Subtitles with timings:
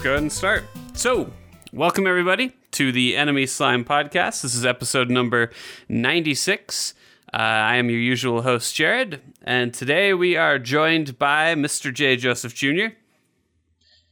[0.00, 0.64] let's go ahead and start.
[0.94, 1.30] So,
[1.74, 4.40] welcome everybody to the Enemy Slime podcast.
[4.40, 5.50] This is episode number
[5.90, 6.94] 96.
[7.30, 11.92] Uh, I am your usual host, Jared, and today we are joined by Mr.
[11.92, 12.16] J.
[12.16, 12.94] Joseph Jr.,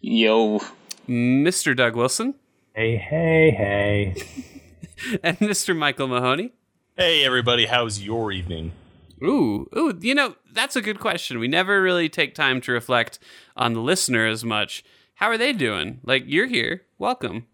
[0.02, 0.60] Yo.
[1.08, 1.74] Mr.
[1.74, 2.34] Doug Wilson,
[2.74, 4.14] Hey, hey, hey.
[5.22, 5.74] and Mr.
[5.74, 6.52] Michael Mahoney.
[6.98, 8.72] Hey everybody, how's your evening?
[9.24, 11.38] Ooh, ooh, you know, that's a good question.
[11.38, 13.18] We never really take time to reflect
[13.56, 14.84] on the listener as much.
[15.18, 15.98] How are they doing?
[16.04, 16.82] Like, you're here.
[16.96, 17.48] Welcome.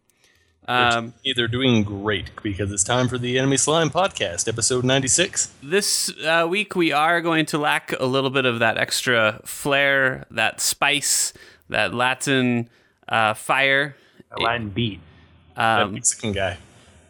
[0.69, 5.51] Um, They're doing great because it's time for the Enemy Slime podcast, episode 96.
[5.62, 10.27] this uh, week, we are going to lack a little bit of that extra flair,
[10.31, 11.33] that spice,
[11.70, 12.69] that Latin
[13.09, 13.97] uh, fire.
[14.33, 15.01] A Latin beat.
[15.57, 16.59] that Um, Mexican guy.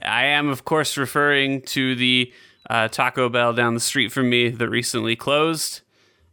[0.03, 2.33] I am, of course, referring to the
[2.71, 5.81] uh, Taco Bell down the street from me that recently closed,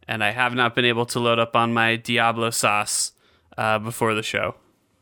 [0.06, 3.10] and I have not been able to load up on my Diablo sauce
[3.58, 4.54] uh, before the show.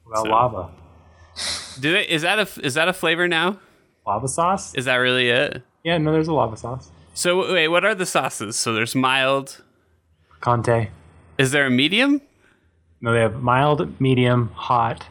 [0.07, 0.71] Well, So- lava.
[1.81, 3.59] Do they, is that a is that a flavor now?
[4.07, 4.75] Lava sauce?
[4.75, 5.63] Is that really it?
[5.85, 6.91] Yeah, no, there's a lava sauce.
[7.15, 8.57] So wait, what are the sauces?
[8.57, 9.63] So there's mild.
[10.41, 10.89] Conte.
[11.39, 12.21] Is there a medium?
[13.01, 15.07] No, they have mild, medium, hot,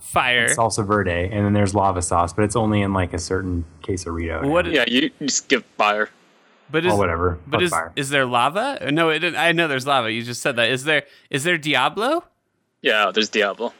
[0.00, 0.48] Fire.
[0.48, 4.48] salsa verde, and then there's lava sauce, but it's only in like a certain quesarito.
[4.48, 4.66] What?
[4.66, 6.08] Yeah, you you just give fire.
[6.70, 7.38] But is Oh, whatever.
[7.46, 7.92] but Fuck is fire.
[7.94, 8.88] is there lava?
[8.90, 10.10] No, it, I know there's lava.
[10.10, 10.70] You just said that.
[10.70, 12.24] Is there is there Diablo?
[12.82, 13.72] Yeah, there's Diablo.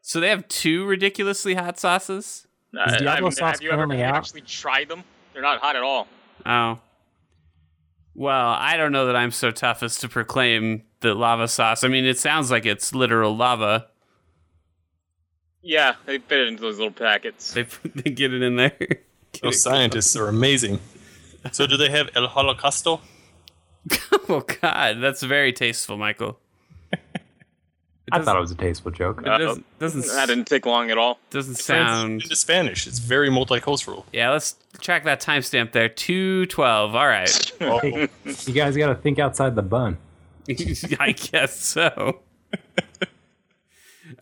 [0.00, 2.46] So they have two ridiculously hot sauces.
[2.76, 4.16] I- I Diablo mean, sauce have you ever out?
[4.16, 5.04] actually tried them?
[5.32, 6.08] They're not hot at all.
[6.46, 6.78] Oh.
[8.14, 11.84] Well, I don't know that I'm so tough as to proclaim the lava sauce.
[11.84, 13.86] I mean, it sounds like it's literal lava.
[15.62, 17.52] Yeah, they fit it into those little packets.
[17.52, 18.76] They they get it in there.
[19.42, 20.80] Those scientists are amazing.
[21.52, 23.00] So do they have El Holocausto?
[24.28, 26.40] oh God, that's very tasteful, Michael.
[28.12, 29.20] I thought it was a tasteful joke.
[29.22, 29.38] It Uh-oh.
[29.38, 31.18] doesn't uh, doesn't That didn't take long at all.
[31.30, 32.22] doesn't Translated sound.
[32.22, 32.86] into Spanish.
[32.86, 34.04] It's very multicultural.
[34.12, 35.88] Yeah, let's track that timestamp there.
[35.88, 36.94] Two twelve.
[36.94, 37.52] All right.
[37.60, 39.98] Oh, you guys got to think outside the bun.
[41.00, 42.20] I guess so.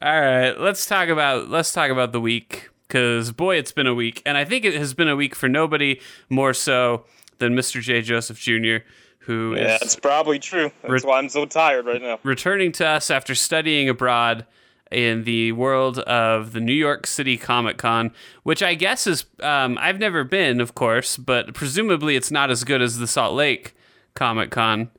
[0.03, 3.95] All right, let's talk about let's talk about the week because boy, it's been a
[3.95, 7.05] week, and I think it has been a week for nobody more so
[7.39, 7.81] than Mr.
[7.81, 8.03] J.
[8.03, 8.79] Joseph Jr.,
[9.27, 10.71] who Yeah, it's probably true.
[10.83, 12.19] That's Re- why I'm so tired right now.
[12.23, 14.47] returning to us after studying abroad
[14.91, 18.13] in the world of the New York City Comic Con,
[18.45, 22.63] which I guess is um, I've never been, of course, but presumably it's not as
[22.65, 23.75] good as the Salt Lake
[24.15, 24.91] Comic Con.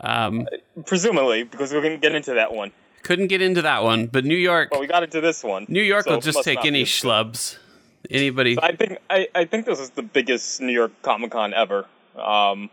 [0.00, 0.48] Um,
[0.86, 2.72] Presumably, because we're gonna get into that one.
[3.02, 5.66] couldn't get into that one, but New York, But we got into this one.
[5.68, 7.58] New York so will just take any schlubs.
[8.10, 8.56] Anybody?
[8.60, 11.84] I think I, I think this is the biggest New York Comic Con ever.
[12.16, 12.70] Um,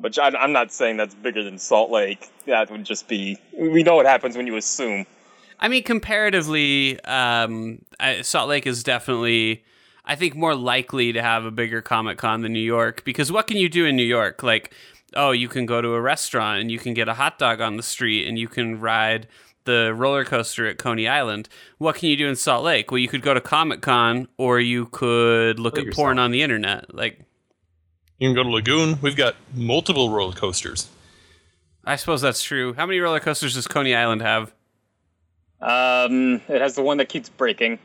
[0.00, 2.30] which I, I'm not saying that's bigger than Salt Lake.
[2.46, 3.38] That would just be.
[3.56, 5.06] We know what happens when you assume.
[5.58, 9.62] I mean, comparatively, um, I, Salt Lake is definitely,
[10.04, 13.46] I think, more likely to have a bigger Comic Con than New York because what
[13.46, 14.42] can you do in New York?
[14.42, 14.72] Like,
[15.14, 17.76] oh, you can go to a restaurant and you can get a hot dog on
[17.76, 19.28] the street and you can ride
[19.64, 21.48] the roller coaster at Coney Island.
[21.78, 22.90] What can you do in Salt Lake?
[22.90, 26.30] Well, you could go to Comic Con or you could look Kill at porn on
[26.30, 26.94] the internet.
[26.94, 27.20] Like,
[28.20, 28.98] you can go to Lagoon.
[29.02, 30.88] We've got multiple roller coasters.
[31.84, 32.74] I suppose that's true.
[32.74, 34.52] How many roller coasters does Coney Island have?
[35.60, 37.78] Um, it has the one that keeps breaking.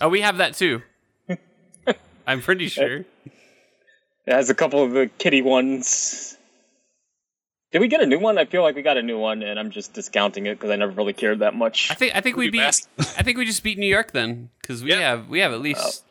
[0.00, 0.82] Oh, we have that too.
[2.26, 2.98] I'm pretty sure.
[4.26, 6.36] It has a couple of the kitty ones.
[7.72, 8.36] Did we get a new one?
[8.36, 10.76] I feel like we got a new one, and I'm just discounting it because I
[10.76, 11.90] never really cared that much.
[11.90, 12.60] I think I think we beat.
[12.98, 14.98] I think we just beat New York then, because we Yeah.
[15.00, 16.04] have we have at least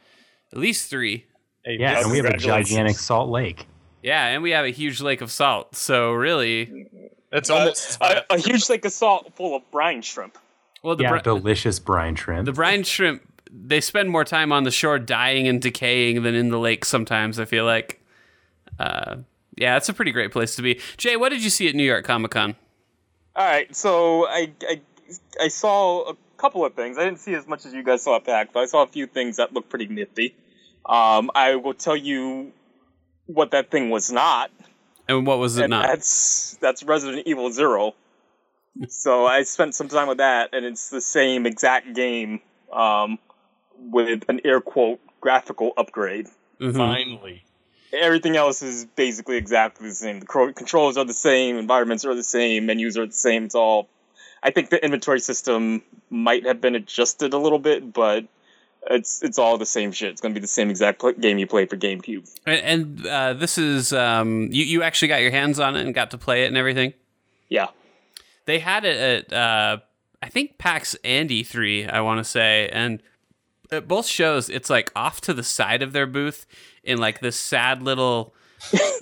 [0.54, 1.26] at least three.
[1.66, 3.68] Hey, Yeah, yes, and we have a gigantic Salt Lake.
[4.02, 5.76] Yeah, and we have a huge lake of salt.
[5.76, 6.88] So really,
[7.32, 10.38] That's Uh, almost as a, a huge lake of salt full of brine shrimp.
[10.84, 12.46] well the yeah, bri- delicious brine shrimp.
[12.46, 13.22] the brine shrimp
[13.52, 16.86] they spend more time on the shore dying and decaying than in the lake.
[16.86, 18.00] Sometimes I feel like.
[18.80, 19.18] Uh,
[19.58, 20.80] yeah, it's a pretty great place to be.
[20.98, 22.56] Jay, what did you see at New York Comic Con?
[23.36, 24.82] All right, so I, I
[25.42, 26.98] I saw a couple of things.
[26.98, 28.88] I didn't see as much as you guys saw at PAX, but I saw a
[28.88, 30.36] few things that looked pretty nifty.
[30.86, 32.52] Um, I will tell you
[33.28, 34.50] what that thing was not,
[35.08, 35.88] And what was it and not?
[35.88, 37.94] that's that's Resident Evil Zero.
[38.88, 42.42] so I spent some time with that, and it's the same exact game
[42.74, 43.20] um,
[43.78, 46.28] with an air quote graphical upgrade.
[46.60, 46.76] Mhm.
[46.76, 47.44] Finally.
[47.92, 50.20] Everything else is basically exactly the same.
[50.20, 53.46] The controls are the same, environments are the same, menus are the same.
[53.46, 53.90] It's all.
[54.44, 58.26] I think the inventory system might have been adjusted a little bit, but
[58.90, 60.10] it's it's all the same shit.
[60.10, 62.30] It's going to be the same exact pl- game you play for GameCube.
[62.46, 64.64] And, and uh, this is um, you.
[64.66, 66.94] You actually got your hands on it and got to play it and everything.
[67.48, 67.70] Yeah,
[68.46, 69.78] They had it at uh,
[70.22, 73.02] I think PAX and E3, I want to say, and
[73.72, 76.46] at both shows, it's like off to the side of their booth
[76.84, 78.34] in like this sad little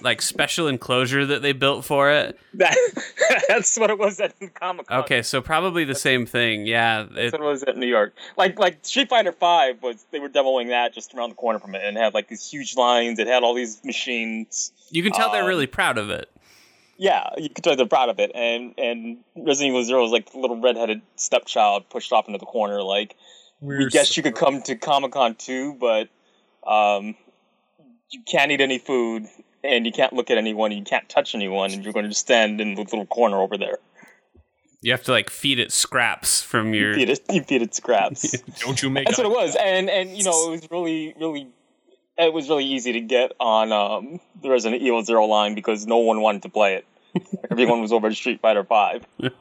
[0.02, 2.40] like special enclosure that they built for it.
[2.54, 2.76] That,
[3.48, 5.00] that's what it was at Comic Con.
[5.02, 6.66] Okay, so probably the same thing.
[6.66, 8.16] Yeah, it, That's what it was at New York.
[8.38, 11.76] Like like Street Fighter Five was they were demoing that just around the corner from
[11.76, 13.20] it and had like these huge lines.
[13.20, 14.72] It had all these machines.
[14.92, 16.30] you can tell they're um, really proud of it.
[16.98, 18.32] Yeah, you can tell they're proud of it.
[18.34, 22.46] And and Resident Evil Zero was like the little redheaded stepchild pushed off into the
[22.46, 22.82] corner.
[22.82, 23.16] Like
[23.60, 26.10] we guess you could come to Comic Con too, but
[26.68, 27.16] um,
[28.12, 29.28] you can't eat any food
[29.64, 30.72] and you can't look at anyone.
[30.72, 33.58] You can't touch anyone, and you're going to just stand in the little corner over
[33.58, 33.80] there.
[34.82, 36.92] You have to like feed it scraps from your.
[36.92, 38.40] You feed it, you feed it scraps.
[38.60, 41.48] Don't you make That's what it was, and and you know it was really really
[42.18, 45.98] it was really easy to get on um, the Resident Evil Zero line because no
[45.98, 46.86] one wanted to play it.
[47.52, 49.06] Everyone was over to Street Fighter Five.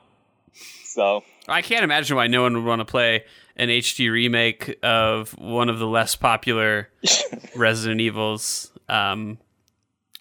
[0.85, 3.25] so I can't imagine why no one would want to play
[3.56, 6.88] an HD remake of one of the less popular
[7.56, 8.70] Resident Evils.
[8.88, 9.38] Um,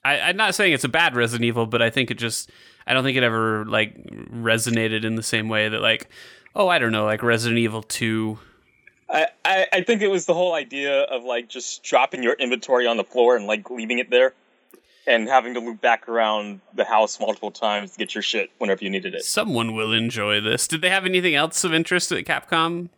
[0.03, 2.51] I, I'm not saying it's a bad Resident Evil, but I think it just
[2.87, 3.95] I don't think it ever like
[4.31, 6.09] resonated in the same way that like
[6.55, 8.39] oh I don't know like Resident Evil Two.
[9.09, 12.87] I, I I think it was the whole idea of like just dropping your inventory
[12.87, 14.33] on the floor and like leaving it there.
[15.07, 18.83] And having to loop back around the house multiple times to get your shit whenever
[18.83, 19.23] you needed it.
[19.23, 20.67] Someone will enjoy this.
[20.67, 22.89] Did they have anything else of interest at Capcom?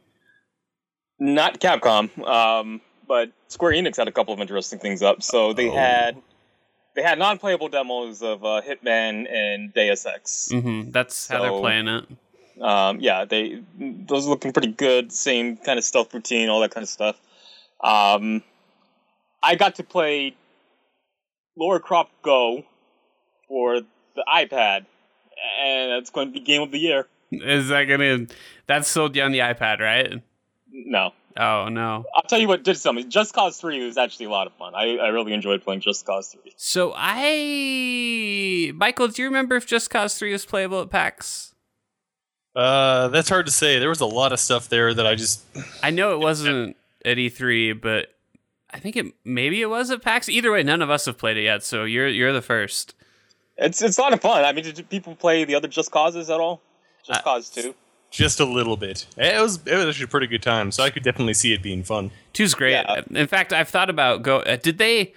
[1.19, 5.24] Not Capcom, um, but Square Enix had a couple of interesting things up.
[5.24, 5.75] So they Oh.
[5.75, 6.22] had
[6.96, 10.50] they had non-playable demos of uh, Hitman and Deus Ex.
[10.52, 10.90] Mm-hmm.
[10.92, 12.06] That's how they're playing it.
[12.62, 15.12] Um, yeah, they those are looking pretty good.
[15.12, 17.16] Same kind of stealth routine, all that kind of stuff.
[17.84, 18.42] Um,
[19.44, 20.36] I got to play
[21.56, 22.64] Lara Croft Go
[23.48, 24.86] for the iPad,
[25.64, 27.08] and it's going to be game of the year.
[27.31, 28.25] Is that gonna?
[28.66, 30.22] That's sold you on the iPad, right?
[30.86, 32.06] No, Oh no.
[32.16, 33.10] I'll tell you what did something.
[33.10, 34.74] Just Cause Three was actually a lot of fun.
[34.74, 36.54] I, I really enjoyed playing Just Cause Three.
[36.58, 41.54] So I, Michael, do you remember if Just Cause Three was playable at PAX?
[42.56, 43.78] Uh, that's hard to say.
[43.78, 45.44] There was a lot of stuff there that I just
[45.84, 46.76] I know it wasn't
[47.06, 48.08] at E3, but
[48.72, 50.28] I think it maybe it was at PAX.
[50.30, 52.96] Either way, none of us have played it yet, so you're you're the first.
[53.58, 54.44] It's it's a lot of fun.
[54.44, 56.62] I mean, did people play the other Just Causes at all?
[57.06, 57.76] Just Uh, Cause Two.
[58.18, 59.06] Just a little bit.
[59.18, 61.62] It was it was actually a pretty good time, so I could definitely see it
[61.62, 62.12] being fun.
[62.34, 62.72] Two's great.
[62.72, 63.02] Yeah.
[63.14, 64.40] In fact, I've thought about go.
[64.40, 65.14] Uh, did they?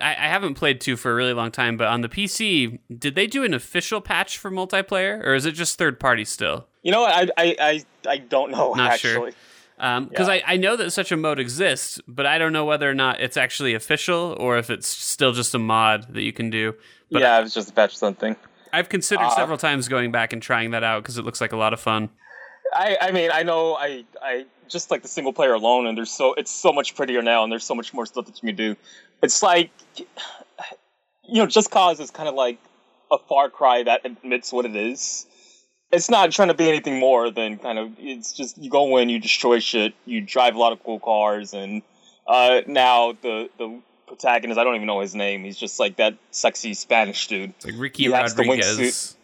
[0.00, 3.14] I, I haven't played two for a really long time, but on the PC, did
[3.14, 6.66] they do an official patch for multiplayer, or is it just third party still?
[6.82, 7.12] You know what?
[7.36, 9.32] I I I, I don't know Not actually.
[9.32, 9.32] sure.
[9.76, 10.34] Because Yeah.
[10.34, 13.20] I, I know that such a mode exists, but I don't know whether or not
[13.20, 16.74] it's actually official or if it's still just a mod that you can do.
[17.10, 18.36] But yeah, it was just a patch something.
[18.72, 21.52] I've considered Uh, several times going back and trying that out because it looks like
[21.52, 22.10] a lot of fun.
[22.74, 26.10] I, I mean, I know, I, I just like the single player alone, and there's
[26.10, 28.56] so it's so much prettier now, and there's so much more stuff that you can
[28.56, 28.76] do.
[29.22, 30.06] It's like, you
[31.28, 32.58] know, Just Cause is kind of like
[33.10, 35.26] a Far Cry that admits what it is.
[35.92, 37.92] It's not trying to be anything more than kind of.
[37.98, 41.52] It's just you go in, you destroy shit, you drive a lot of cool cars,
[41.52, 41.82] and
[42.26, 45.44] uh, now the the protagonist, I don't even know his name.
[45.44, 47.50] He's just like that sexy Spanish dude.
[47.50, 49.16] It's like Ricky He has the Rodriguez.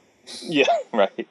[0.42, 1.26] Yeah, right.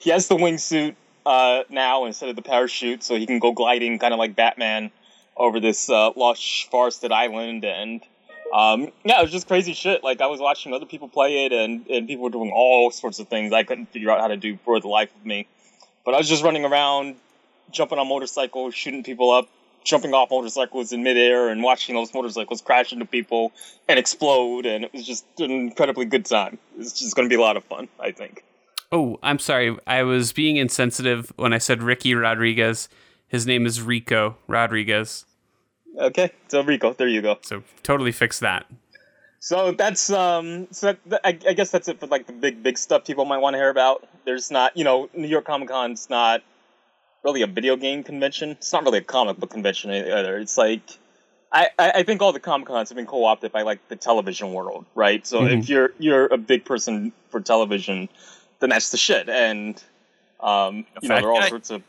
[0.00, 0.94] He has the wingsuit
[1.26, 4.90] uh, now instead of the parachute, so he can go gliding, kind of like Batman,
[5.36, 7.64] over this uh, lush forested island.
[7.64, 8.00] And
[8.54, 10.02] um, yeah, it was just crazy shit.
[10.02, 13.18] Like I was watching other people play it, and and people were doing all sorts
[13.18, 15.46] of things I couldn't figure out how to do for the life of me.
[16.04, 17.16] But I was just running around,
[17.70, 19.48] jumping on motorcycles, shooting people up.
[19.84, 23.52] Jumping off motorcycles in midair and watching those motorcycles crash into people
[23.88, 26.58] and explode, and it was just an incredibly good time.
[26.76, 28.42] It's just going to be a lot of fun, I think.
[28.92, 29.76] Oh, I'm sorry.
[29.86, 32.88] I was being insensitive when I said Ricky Rodriguez.
[33.28, 35.26] His name is Rico Rodriguez.
[35.98, 37.38] Okay, so Rico, there you go.
[37.42, 38.66] So totally fix that.
[39.40, 42.62] So that's um, so that, that- I, I guess that's it for like the big
[42.62, 44.06] big stuff people might want to hear about.
[44.24, 46.42] There's not, you know, New York Comic Con's not
[47.24, 48.50] really a video game convention.
[48.50, 50.38] It's not really a comic book convention either.
[50.38, 50.82] It's like
[51.52, 54.52] I, I I think all the Comic Cons have been co-opted by like the television
[54.52, 55.26] world, right?
[55.26, 58.08] So if you're you're a big person for television,
[58.60, 59.28] then that's the shit.
[59.28, 59.82] And
[60.40, 61.82] um, you know, there are all sorts of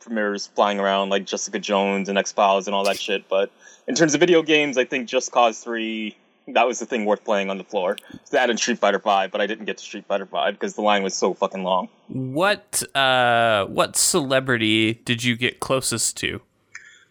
[0.00, 3.28] premieres flying around like Jessica Jones and X Files and all that shit.
[3.28, 3.50] But
[3.86, 6.16] in terms of video games, I think Just Cause Three
[6.54, 7.96] that was the thing worth playing on the floor.
[8.30, 10.82] That and Street Fighter Five, but I didn't get to Street Fighter Five because the
[10.82, 11.88] line was so fucking long.
[12.08, 16.40] What uh what celebrity did you get closest to?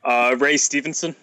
[0.04, 1.16] Uh, Ray Stevenson.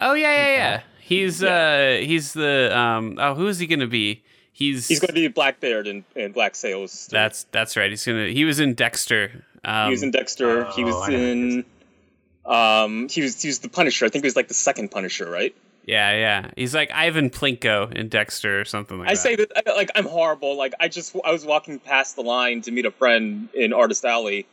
[0.00, 0.80] Oh yeah, yeah, yeah.
[1.00, 4.22] He's uh he's the um oh who is he gonna be?
[4.56, 7.08] He's He's going to be Blackbeard in, in Black Sails.
[7.08, 7.90] that's that's right.
[7.90, 8.28] He's gonna.
[8.28, 9.44] He was in Dexter.
[9.62, 10.64] Um, he was in Dexter.
[10.70, 11.66] he oh, was in.
[12.46, 14.06] Um, he was he was the Punisher.
[14.06, 15.54] I think he was like the second Punisher, right?
[15.84, 16.50] yeah, yeah.
[16.56, 19.20] He's like Ivan Plinko in Dexter or something like I that.
[19.20, 20.56] I say that like I'm horrible.
[20.56, 24.06] Like I just I was walking past the line to meet a friend in Artist
[24.06, 24.46] Alley,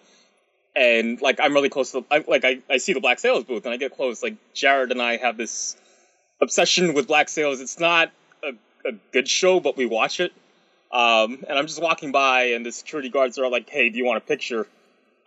[0.76, 3.64] and like I'm really close to I, like I, I see the Black Sails booth
[3.64, 4.22] and I get close.
[4.22, 5.78] Like Jared and I have this
[6.42, 7.62] obsession with Black Sails.
[7.62, 8.12] It's not
[8.86, 10.32] a, a good show, but we watch it.
[10.92, 14.06] Um, and I'm just walking by, and the security guards are like, "Hey, do you
[14.06, 14.68] want a picture?"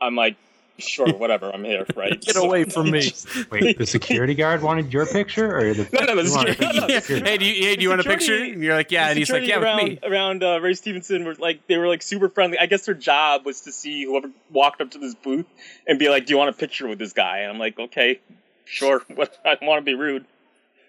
[0.00, 0.36] I'm like,
[0.78, 1.50] "Sure, whatever.
[1.52, 2.20] I'm here." Right?
[2.20, 3.10] Get away from me.
[3.50, 6.86] Wait, the security guard wanted your picture, or the No, no, the security- no, no,
[6.86, 8.36] the the hey, do you, hey, do you want a picture?
[8.36, 9.08] And you're like, yeah.
[9.08, 10.08] And he's like, yeah, around, with me.
[10.08, 12.58] Around uh, Ray Stevenson were like they were like super friendly.
[12.60, 15.46] I guess their job was to see whoever walked up to this booth
[15.88, 18.20] and be like, "Do you want a picture with this guy?" And I'm like, "Okay,
[18.66, 20.26] sure." What I don't want to be rude.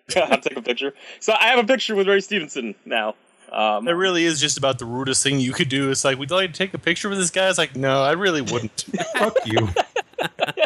[0.16, 0.94] I'll take a picture.
[1.20, 3.16] So I have a picture with Ray Stevenson now.
[3.52, 5.90] Um, It really is just about the rudest thing you could do.
[5.92, 7.50] It's like, we'd you like to take a picture with this guy?
[7.50, 8.86] It's like, no, I really wouldn't.
[9.18, 9.70] Fuck you.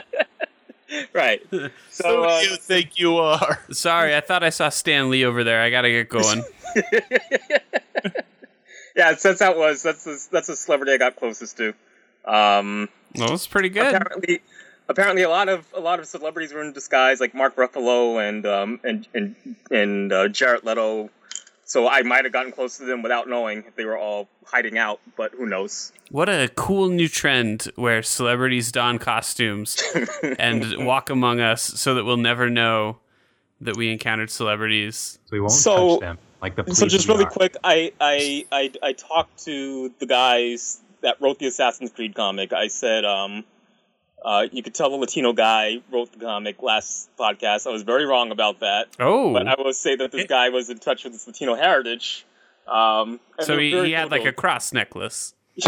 [1.14, 1.42] right.
[1.50, 3.60] Who So uh, do you think you are?
[3.72, 5.62] Sorry, I thought I saw Stan Lee over there.
[5.62, 6.44] I gotta get going.
[8.96, 9.84] yeah, so that's how was.
[9.84, 11.70] That's the, that's the celebrity I got closest to.
[12.26, 13.96] Um, well, that's pretty good.
[13.96, 14.42] apparently
[14.92, 18.46] apparently a lot of a lot of celebrities were in disguise like Mark Ruffalo and
[18.46, 19.36] um and and
[19.72, 21.10] and uh, Jared Leto
[21.66, 24.78] so I might have gotten close to them without knowing if they were all hiding
[24.78, 29.82] out but who knows What a cool new trend where celebrities don costumes
[30.40, 32.98] and walk among us so that we'll never know
[33.62, 35.20] that we encountered celebrities.
[35.26, 37.30] So we won't So- touch them like the so just we really are.
[37.30, 42.52] quick I, I I I talked to the guys that wrote the Assassin's Creed comic
[42.52, 43.44] I said um
[44.24, 47.68] uh, you could tell the Latino guy wrote the comic last podcast.
[47.68, 48.88] I was very wrong about that.
[49.00, 52.26] Oh, But I will say that this guy was in touch with his Latino heritage.
[52.68, 55.34] Um, so he, he had cool like a cross necklace.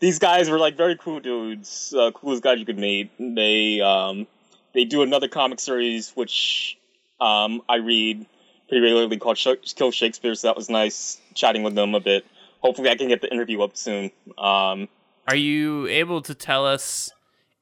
[0.00, 3.10] These guys were like very cool dudes, uh, coolest guys you could meet.
[3.18, 4.26] They um,
[4.72, 6.78] they do another comic series which
[7.20, 8.24] um, I read
[8.68, 10.34] pretty regularly called Sh- Kill Shakespeare.
[10.34, 12.24] So that was nice chatting with them a bit.
[12.60, 14.10] Hopefully, I can get the interview up soon.
[14.38, 14.88] Um,
[15.28, 17.10] Are you able to tell us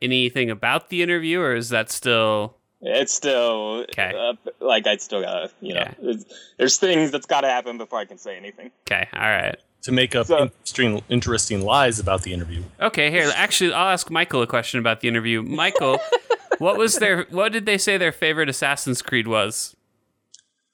[0.01, 4.13] anything about the interview, or is that still it's still Okay.
[4.17, 5.95] uh, like I still gotta, you know, Yeah.
[6.01, 6.25] there's,
[6.59, 8.71] there's things that's got to happen before I can say anything.
[8.87, 9.09] okay?
[9.13, 9.57] All right.
[9.83, 12.63] To make up So- interesting, interesting lies about the interview.
[12.81, 13.31] Okay, here.
[13.35, 15.43] Actually, I'll ask Michael a question about the interview.
[15.43, 15.99] Michael,
[16.59, 17.25] what was their?
[17.31, 19.75] What did they say their favorite Assassin's Creed was?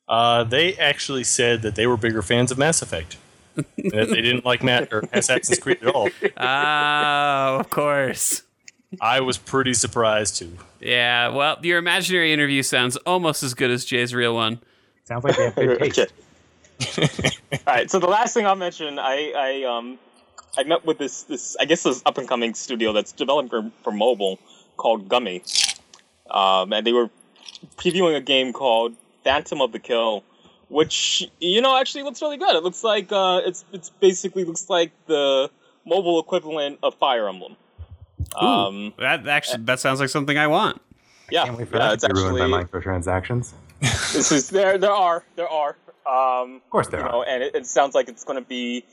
[0.07, 3.17] Uh, they actually said that they were bigger fans of Mass Effect.
[3.57, 6.09] That they didn't like Matt or Assassin's Creed at all.
[6.37, 8.43] Oh, of course.
[9.01, 9.15] Ah.
[9.17, 10.57] I was pretty surprised too.
[10.81, 11.29] Yeah.
[11.29, 14.61] Well, your imaginary interview sounds almost as good as Jay's real one.
[15.05, 15.95] Sounds like they have a good
[16.81, 17.23] taste.
[17.53, 17.91] All right.
[17.91, 19.99] So the last thing I'll mention, I, I um,
[20.57, 23.71] I met with this this I guess this up and coming studio that's developing for,
[23.83, 24.39] for mobile
[24.77, 25.43] called gumi,
[26.31, 27.11] um, and they were
[27.77, 30.25] previewing a game called Phantom of the Kill,
[30.69, 32.55] which you know actually looks really good.
[32.57, 35.51] It looks like uh, it's it's basically looks like the
[35.85, 37.57] mobile equivalent of Fire Emblem.
[38.37, 40.81] Um, That actually that sounds like something I want.
[41.31, 43.53] yeah, Can't wait for yeah, that it's to be ruined actually by microtransactions.
[43.81, 44.79] this is there.
[44.79, 45.77] There are there are.
[46.07, 47.13] Um, Of course there you are.
[47.13, 48.85] know, and it, it sounds like it's going to be,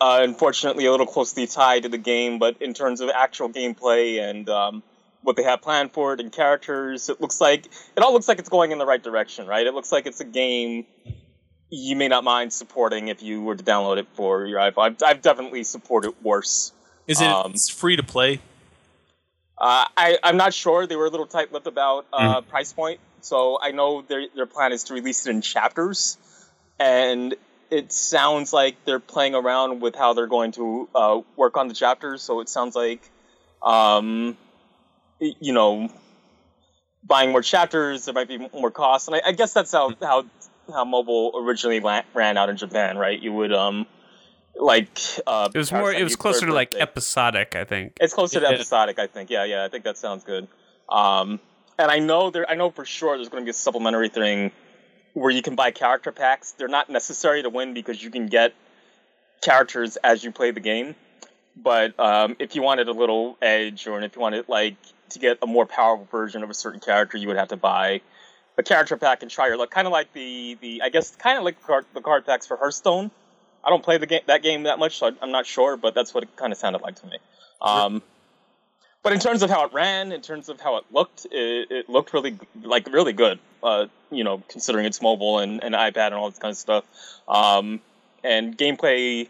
[0.00, 2.38] uh, unfortunately, a little closely tied to the game.
[2.38, 4.82] But in terms of actual gameplay and um,
[5.28, 8.38] what they have planned for it and characters, it looks like it all looks like
[8.38, 9.66] it's going in the right direction, right?
[9.66, 10.86] It looks like it's a game
[11.70, 14.78] you may not mind supporting if you were to download it for your iPhone.
[14.78, 16.72] I've, I've definitely supported worse.
[17.06, 18.40] Is it Um, free to play?
[19.58, 20.86] Uh, I, I'm not sure.
[20.86, 23.00] They were a little tight-lipped about uh, price point.
[23.20, 26.16] So I know their their plan is to release it in chapters,
[26.78, 27.34] and
[27.70, 31.74] it sounds like they're playing around with how they're going to uh, work on the
[31.74, 32.22] chapters.
[32.22, 33.02] So it sounds like,
[33.62, 34.38] um,
[35.20, 35.88] you know,
[37.04, 40.24] buying more chapters there might be more costs, and I, I guess that's how how
[40.72, 43.20] how mobile originally ran out in Japan, right?
[43.20, 43.86] You would um
[44.54, 45.92] like uh, It was more.
[45.92, 47.96] It was closer to like episodic, I think.
[48.00, 49.30] it's closer to episodic, I think.
[49.30, 50.48] Yeah, yeah, I think that sounds good.
[50.88, 51.40] Um,
[51.78, 54.50] and I know there, I know for sure there's going to be a supplementary thing
[55.14, 56.52] where you can buy character packs.
[56.52, 58.52] They're not necessary to win because you can get
[59.42, 60.94] characters as you play the game.
[61.56, 64.76] But um, if you wanted a little edge, or if you wanted like
[65.10, 68.00] to get a more powerful version of a certain character, you would have to buy
[68.56, 69.70] a character pack and try your luck.
[69.70, 72.46] Kind of like the the I guess kind of like the card, the card packs
[72.46, 73.10] for Hearthstone.
[73.64, 76.14] I don't play the game that game that much, so I'm not sure, but that's
[76.14, 77.18] what it kind of sounded like to me.
[77.60, 78.02] Um,
[79.02, 81.88] but in terms of how it ran, in terms of how it looked, it, it
[81.88, 83.38] looked really like really good.
[83.62, 86.84] Uh, you know, considering it's mobile and, and iPad and all this kind of stuff.
[87.26, 87.80] Um,
[88.22, 89.28] and gameplay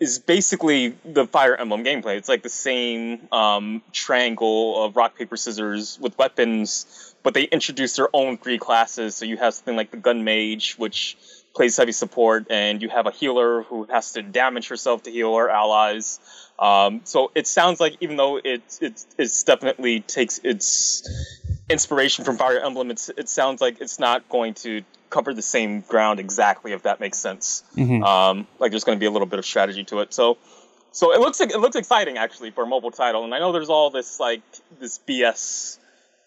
[0.00, 2.16] is basically the Fire Emblem gameplay.
[2.16, 7.96] It's like the same um, triangle of rock paper scissors with weapons, but they introduce
[7.96, 9.14] their own three classes.
[9.14, 11.18] So you have something like the Gun Mage, which
[11.54, 15.36] plays heavy support, and you have a healer who has to damage herself to heal
[15.36, 16.18] her allies.
[16.58, 21.39] Um, so it sounds like even though it it it's definitely takes its
[21.70, 25.80] inspiration from Fire Emblem, it's, it sounds like it's not going to cover the same
[25.82, 27.62] ground exactly, if that makes sense.
[28.02, 30.14] Um, like there's going to be a little bit of strategy to it.
[30.14, 30.38] So,
[30.92, 33.24] so it looks like it looks exciting actually for a mobile title.
[33.24, 34.42] And I know there's all this like
[34.80, 35.78] this BS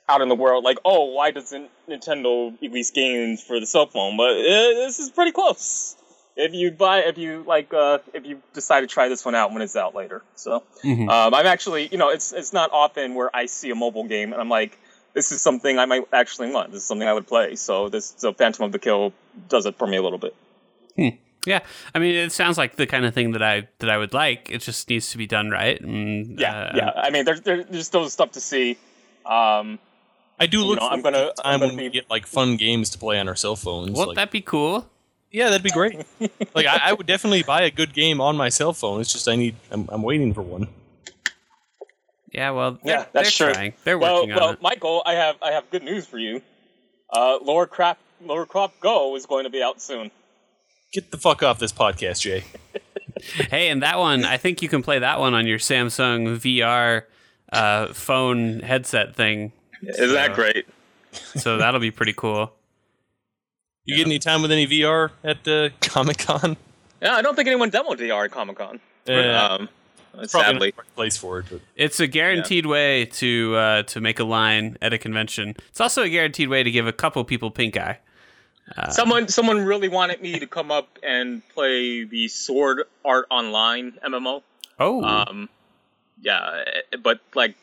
[0.08, 4.18] out in the world, like oh, why doesn't Nintendo release games for the cell phone?
[4.18, 5.96] But uh, this is pretty close.
[6.36, 9.54] If you buy, if you like, uh, if you decide to try this one out
[9.54, 10.24] when it's out later.
[10.36, 10.64] So,
[11.08, 14.34] um, I'm actually, you know, it's it's not often where I see a mobile game
[14.34, 14.80] and I'm like,
[15.14, 16.72] this is something I might actually want.
[16.72, 17.56] This is something I would play.
[17.56, 19.14] So this, so Phantom of the Kill
[19.50, 20.36] does it for me a little bit.
[21.46, 21.60] Yeah,
[21.94, 24.50] I mean, it sounds like the kind of thing that I that I would like.
[24.50, 25.80] It just needs to be done right.
[25.82, 26.92] And, Yeah, uh, yeah.
[26.96, 28.78] I mean, there's there's still stuff to see.
[29.26, 29.78] Um,
[30.40, 32.10] I do look know, for I'm gonna- the time I'm gonna when we be- get
[32.10, 33.92] like fun games to play on our cell phones.
[33.92, 34.90] Won't like, that be cool?
[35.32, 35.98] yeah, that'd be great.
[36.56, 39.02] like I, I would definitely buy a good game on my cell phone.
[39.02, 40.70] It's just I need I'm, I'm waiting for one.
[42.34, 43.54] Yeah, well, yeah, they're, that's they're true.
[43.54, 43.74] trying.
[43.84, 44.62] They're well, working well, on it.
[44.62, 46.42] Michael, I have I have good news for you.
[47.12, 50.10] Uh, Lower Crop Lower Crop Go is going to be out soon.
[50.92, 52.44] Get the fuck off this podcast, Jay.
[53.22, 57.04] Hey, and that one, I think you can play that one on your Samsung VR
[57.52, 59.54] uh, phone headset thing.
[59.82, 60.66] Isn't that great?
[61.12, 62.52] So that'll be pretty cool.
[63.86, 66.58] You get any time with any VR at uh, Comic Con?
[67.02, 68.80] Yeah, I don't think anyone demoed VR at Comic Con.
[69.06, 69.46] Yeah.
[69.46, 69.70] Um,
[70.14, 71.46] Probably sadly, not the place for it.
[71.50, 75.56] But It's a guaranteed way to uh, to make a line at a convention.
[75.70, 78.00] It's also a guaranteed way to give a couple people pink eye.
[78.90, 84.44] someone someone really wanted me to come up and play the Sword Art Online MMO.
[84.80, 85.50] Oh, Um,
[86.22, 86.64] yeah,
[87.02, 87.56] but like,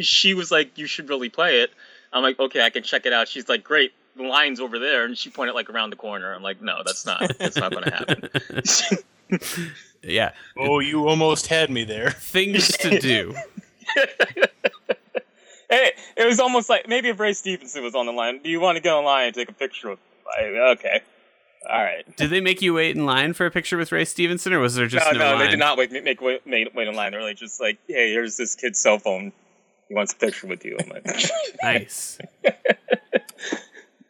[0.00, 1.70] she was like, "You should really play it."
[2.12, 5.04] I'm like, "Okay, I can check it out." She's like, "Great, the line's over there,"
[5.04, 6.34] and she pointed like around the corner.
[6.34, 7.36] I'm like, "No, that's not.
[7.38, 8.30] That's not going to happen."
[10.02, 12.10] yeah, oh, you almost had me there.
[12.10, 13.34] things to do.
[15.70, 18.40] hey, it was almost like maybe if Ray Stevenson was on the line.
[18.42, 19.98] Do you want to get online and take a picture with?
[20.38, 20.44] I,
[20.76, 21.00] okay,
[21.68, 22.04] all right.
[22.16, 24.74] Did they make you wait in line for a picture with Ray Stevenson, or was
[24.74, 25.38] there just No, no, no, line?
[25.40, 27.12] they did not wait, make wait, wait, wait in line.
[27.12, 29.32] They're like just like, "Hey, here's this kid's cell phone.
[29.88, 31.06] He wants a picture with you." I'm like,
[31.62, 32.18] Nice,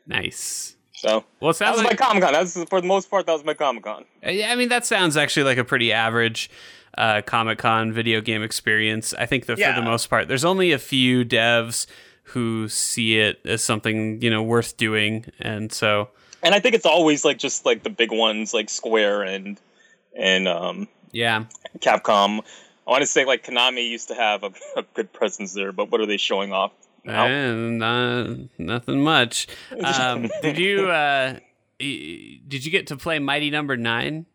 [0.06, 0.74] nice.
[0.98, 2.32] So Well, it that was my like Comic Con.
[2.32, 3.26] That's for the most part.
[3.26, 4.04] That was my Comic Con.
[4.26, 6.50] Uh, Yeah, I mean that sounds actually like a pretty average
[6.96, 9.14] uh, Comic Con video game experience.
[9.14, 11.86] I think that for the most part, there's only a few devs
[12.24, 16.08] who see it as something you know worth doing, and so
[16.42, 19.60] and I think it's always like just like the big ones like Square and
[20.16, 21.44] and um, yeah,
[21.78, 22.40] Capcom.
[22.86, 25.90] I want to say like Konami used to have a, a good presence there, but
[25.90, 26.72] what are they showing off?
[27.08, 29.46] And uh, nothing much.
[29.84, 31.38] Um, did you uh,
[31.78, 34.26] did you get to play Mighty Number Nine?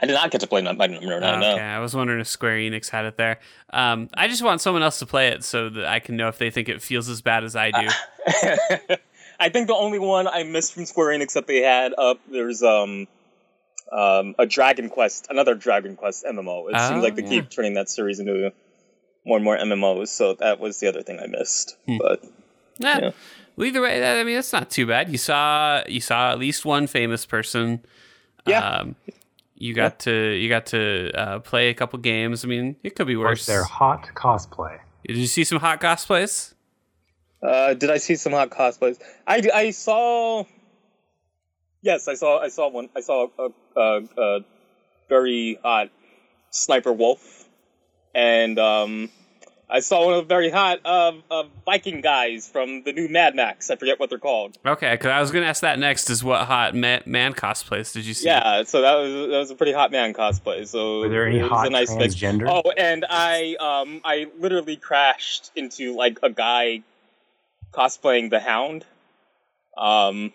[0.00, 1.42] I did not get to play Mighty Number Nine.
[1.42, 3.40] okay, I was wondering if Square Enix had it there.
[3.70, 6.38] Um, I just want someone else to play it so that I can know if
[6.38, 7.82] they think it feels as bad as I do.
[7.82, 8.96] No.
[9.40, 12.62] I think the only one I missed from Square Enix that they had up there's
[12.62, 13.06] um
[13.90, 16.68] um a Dragon Quest, another Dragon Quest MMO.
[16.70, 17.28] It Oh, seems like they yeah.
[17.28, 18.52] keep turning that series into
[19.28, 21.76] more and more MMOs, so that was the other thing I missed.
[21.86, 21.98] Hmm.
[21.98, 22.24] But
[22.78, 22.98] Yeah.
[23.00, 23.10] Yeah.
[23.56, 25.10] Well, either way, I mean, that's not too bad.
[25.10, 27.84] You saw you saw at least one famous person.
[28.46, 28.96] yeah, Um,
[29.56, 32.44] you got to you got to uh, play a couple games.
[32.44, 33.40] I mean, it could be worse.
[33.40, 34.78] course, their hot cosplay.
[35.06, 36.54] Did you see some hot cosplays?
[37.42, 38.98] Uh, did I see some hot cosplays?
[39.26, 40.44] I, I saw.
[41.82, 42.40] Yes, I saw.
[42.40, 42.88] I saw one.
[42.96, 43.48] I saw a,
[43.80, 44.40] a, a
[45.08, 45.90] very hot
[46.50, 47.47] sniper wolf,
[48.18, 49.10] and um,
[49.70, 53.34] I saw one of the very hot uh, uh, Viking guys from the new Mad
[53.36, 53.70] Max.
[53.70, 54.58] I forget what they're called.
[54.66, 56.10] Okay, because I was going to ask that next.
[56.10, 58.26] Is what hot ma- man cosplays did you see?
[58.26, 60.66] Yeah, so that was that was a pretty hot man cosplay.
[60.66, 62.14] So Were there any it was hot a nice mix.
[62.14, 62.48] transgender?
[62.50, 66.82] Oh, and I um I literally crashed into like a guy
[67.72, 68.84] cosplaying the Hound,
[69.76, 70.32] um,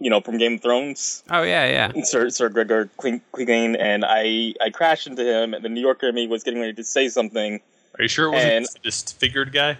[0.00, 2.02] you know from Game of Thrones, Oh yeah, yeah.
[2.02, 6.08] Sir Sir Gregor Clegane, Clegane, and I I crashed into him, and the New Yorker
[6.08, 7.60] in me was getting ready to say something.
[7.98, 8.82] Are you sure it wasn't And- just a
[9.12, 9.76] disfigured guy?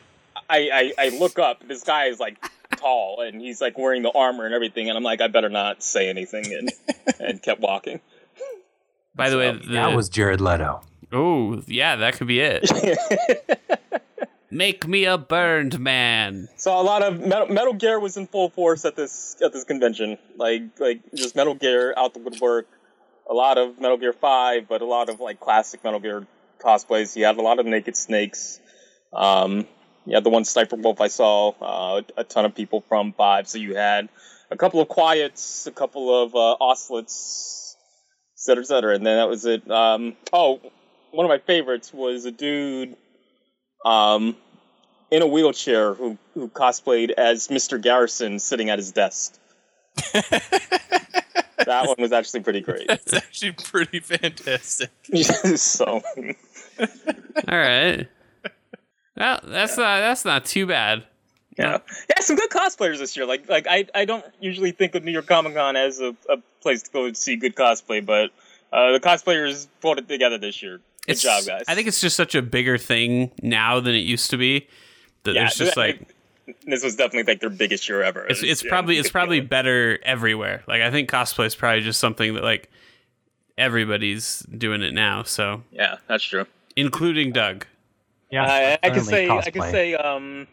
[0.48, 2.36] I, I I look up, this guy is like
[2.76, 5.82] tall, and he's like wearing the armor and everything, and I'm like I better not
[5.82, 6.70] say anything, and
[7.20, 8.00] and kept walking.
[9.14, 10.82] By the way, the, That was Jared Leto.
[11.12, 12.68] oh yeah, that could be it.
[14.52, 16.48] Make me a burned man.
[16.56, 19.64] So a lot of Metal, Metal Gear was in full force at this at this
[19.64, 20.18] convention.
[20.36, 22.66] Like like just Metal Gear out the woodwork.
[23.28, 26.26] A lot of Metal Gear Five, but a lot of like classic Metal Gear
[26.58, 27.14] cosplays.
[27.14, 28.58] You had a lot of Naked Snakes.
[29.12, 29.68] Um,
[30.04, 31.50] you had the one Sniper Wolf I saw.
[31.60, 33.48] Uh, a ton of people from Five.
[33.48, 34.08] So you had
[34.50, 37.76] a couple of Quiets, a couple of uh, Ocelots,
[38.34, 38.94] et cetera, et cetera.
[38.96, 39.70] And then that was it.
[39.70, 40.60] Um, oh,
[41.12, 42.96] one of my favorites was a dude
[43.84, 44.36] um,
[45.10, 47.80] in a wheelchair who, who cosplayed as Mr.
[47.80, 49.38] Garrison sitting at his desk.
[50.12, 52.86] that one was actually pretty great.
[52.88, 54.90] That's actually pretty fantastic.
[55.56, 56.02] so,
[56.78, 58.08] All right.
[59.16, 61.04] Well, that's not that's not too bad.
[61.58, 63.26] yeah, yeah, some good cosplayers this year.
[63.26, 66.38] Like, like I, I don't usually think of New York Comic Con as a, a
[66.62, 68.30] place to go and see good cosplay, but
[68.72, 70.80] uh, the cosplayers pulled it together this year.
[71.06, 71.64] Good It's- job, guys.
[71.68, 74.68] I think it's just such a bigger thing now than it used to be.
[75.24, 76.08] That Yeah, there's just I- like
[76.66, 78.26] this was definitely like their biggest year ever.
[78.28, 78.70] it's it's Yeah.
[78.70, 80.62] probably it's probably better everywhere.
[80.66, 82.68] Like I think cosplay is probably just something that like
[83.58, 85.22] everybody's doing it now.
[85.22, 86.46] So yeah, that's true.
[86.76, 87.66] including Doug.
[88.30, 90.46] Yeah, I, I could certainly say I could say um,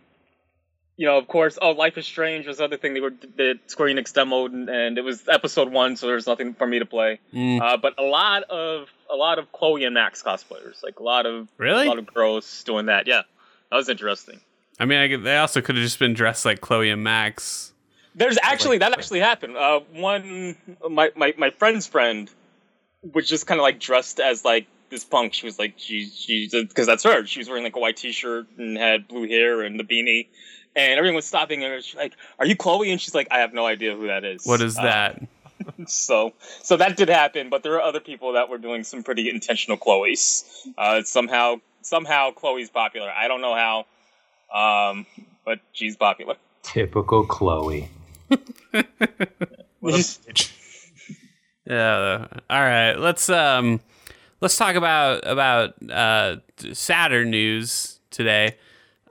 [0.98, 3.60] you know, of course, oh, Life is Strange was the other thing they were that
[3.68, 6.86] Square Enix demoed, and, and it was episode one, so there's nothing for me to
[6.88, 7.20] play.
[7.34, 7.62] Mm.
[7.62, 11.26] Uh, but a lot of a lot of Chloe and Max cosplayers, like a lot
[11.26, 11.86] of Really?
[11.86, 13.08] a lot of girls doing that.
[13.08, 13.22] Yeah,
[13.72, 14.40] that was interesting.
[14.80, 17.74] I mean, I they also could have just been dressed like Chloe and Max.
[18.16, 19.56] There's actually that actually happened.
[19.58, 20.56] Uh, one
[20.90, 22.30] my, my my friend's friend
[23.14, 25.34] was just kind of like dressed as like this punk.
[25.34, 27.26] She was like she she because that's her.
[27.26, 30.28] She was wearing like a white t-shirt and had blue hair and the beanie,
[30.76, 31.80] and everyone was stopping her.
[31.82, 34.46] She's like, "Are you Chloe?" And she's like, "I have no idea who that is."
[34.46, 35.22] What is Uh, that?
[35.88, 39.30] so so that did happen, but there are other people that were doing some pretty
[39.30, 40.68] intentional Chloe's.
[40.78, 43.10] Uh, somehow somehow Chloe's popular.
[43.10, 45.06] I don't know how, um,
[45.46, 46.36] but she's popular.
[46.64, 47.90] Typical Chloe.
[51.66, 52.28] Yeah.
[52.50, 52.94] All right.
[52.94, 53.82] Let's um,
[54.42, 56.38] let's talk about about uh,
[56.74, 58.58] Saturn news today.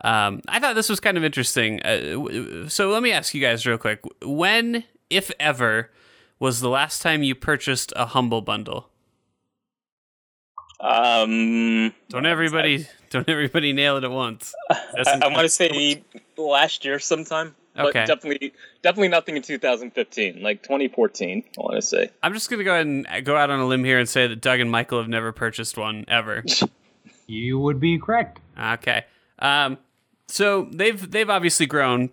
[0.03, 1.81] Um, I thought this was kind of interesting.
[1.85, 5.91] Uh, w- so let me ask you guys real quick: When, if ever,
[6.38, 8.90] was the last time you purchased a Humble Bundle?
[10.79, 14.55] Um, Don't everybody don't everybody nail it at once.
[14.94, 16.03] That's I, I want to say
[16.37, 17.55] last year sometime.
[17.75, 18.07] But Okay.
[18.07, 21.44] definitely, definitely nothing in 2015, like 2014.
[21.59, 22.11] I want to say.
[22.22, 24.40] I'm just gonna go ahead and go out on a limb here and say that
[24.40, 26.44] Doug and Michael have never purchased one ever.
[27.29, 28.38] You would be correct.
[28.57, 29.05] Okay.
[29.40, 29.79] Um,
[30.29, 32.11] so they've they've obviously grown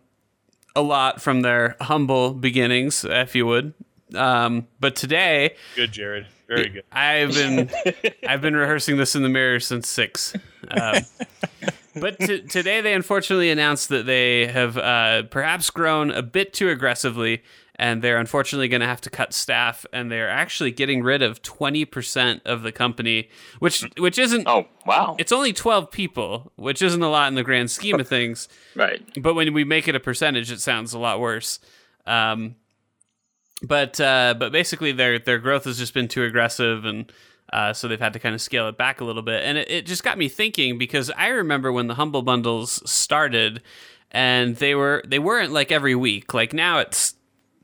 [0.75, 3.75] a lot from their humble beginnings, if you would.
[4.15, 6.27] Um, but today good, Jared.
[6.47, 6.83] Very good.
[6.91, 7.69] I've been
[8.27, 10.35] I've been rehearsing this in the mirror since six.
[10.69, 11.03] Um,
[11.95, 16.69] but t- today they unfortunately announced that they have uh, perhaps grown a bit too
[16.69, 17.43] aggressively,
[17.75, 21.41] and they're unfortunately going to have to cut staff, and they're actually getting rid of
[21.41, 24.47] twenty percent of the company, which which isn't.
[24.47, 25.15] Oh wow!
[25.19, 28.47] It's only twelve people, which isn't a lot in the grand scheme of things.
[28.75, 29.01] right.
[29.21, 31.59] But when we make it a percentage, it sounds a lot worse.
[32.05, 32.55] Um,
[33.63, 37.11] but uh, but basically, their their growth has just been too aggressive, and
[37.51, 39.43] uh, so they've had to kind of scale it back a little bit.
[39.43, 43.61] And it, it just got me thinking because I remember when the humble bundles started,
[44.11, 46.33] and they were they weren't like every week.
[46.33, 47.15] Like now it's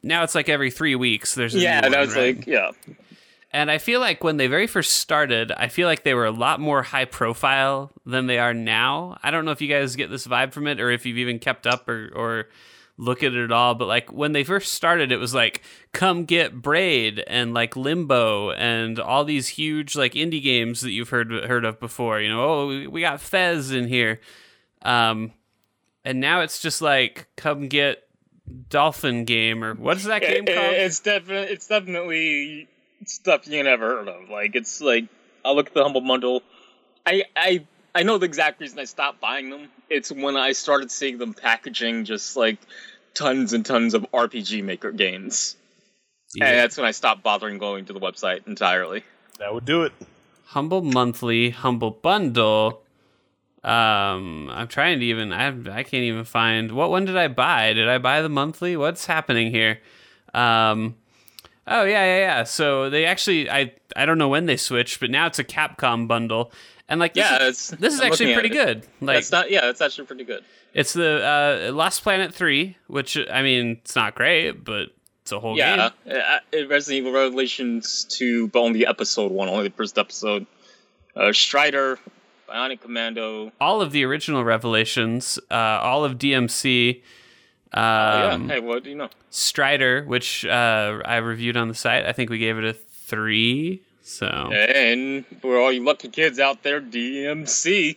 [0.01, 1.35] now it's like every three weeks.
[1.35, 2.37] There's a Yeah, that was right?
[2.37, 2.71] like yeah.
[3.51, 6.31] And I feel like when they very first started, I feel like they were a
[6.31, 9.17] lot more high profile than they are now.
[9.23, 11.39] I don't know if you guys get this vibe from it or if you've even
[11.39, 12.49] kept up or, or
[12.99, 13.73] look at it at all.
[13.75, 15.61] But like when they first started, it was like,
[15.93, 21.09] come get Braid and like Limbo and all these huge like indie games that you've
[21.09, 22.19] heard heard of before.
[22.19, 24.19] You know, oh, we- got Fez in here.
[24.81, 25.31] Um,
[26.03, 28.07] and now it's just like, come get
[28.69, 30.73] Dolphin Game or what is that game it- called?
[30.73, 32.67] it's definitely it's definitely
[33.05, 34.29] stuff you never heard of.
[34.29, 35.05] Like it's like
[35.45, 36.43] I look at the humble bundle.
[37.05, 39.69] I I I know the exact reason I stopped buying them.
[39.89, 42.59] It's when I started seeing them packaging just like
[43.13, 45.55] tons and tons of RPG Maker games,
[46.39, 49.03] and that's when I stopped bothering going to the website entirely.
[49.39, 49.93] That would do it.
[50.45, 52.81] humble monthly humble bundle.
[53.63, 57.73] Um i'm trying to even i i can't even find what one did i buy?
[57.73, 58.77] Did i buy the monthly?
[58.77, 59.79] What's happening here?
[60.33, 60.95] Um
[61.67, 62.43] oh yeah yeah yeah.
[62.45, 66.07] So they actually i i don't know when they switched but now it's a capcom
[66.07, 66.51] bundle
[66.89, 69.69] and like Yeah, is, it's- this is I'm actually pretty good like That's not yeah,
[69.69, 70.43] it's actually pretty good.
[70.73, 74.89] it's the uh lost planet 3 which i mean it's not great but
[75.21, 76.15] it's a whole Yeah, game
[76.53, 80.47] uh, Resident Evil Revelations 2, but only episode one, only the first episode.
[81.15, 81.99] Uh, Strider,
[82.49, 83.51] Bionic Commando.
[83.61, 87.03] all of the original Revelations, uh, all of DMC,
[87.71, 88.31] Oh, yeah.
[88.33, 89.09] um, Hey, what do you know?
[89.29, 92.05] Strider, which uh, I reviewed on the site.
[92.07, 93.83] I think we gave it a three.
[94.09, 97.95] So And for all you lucky kids out there, DMC.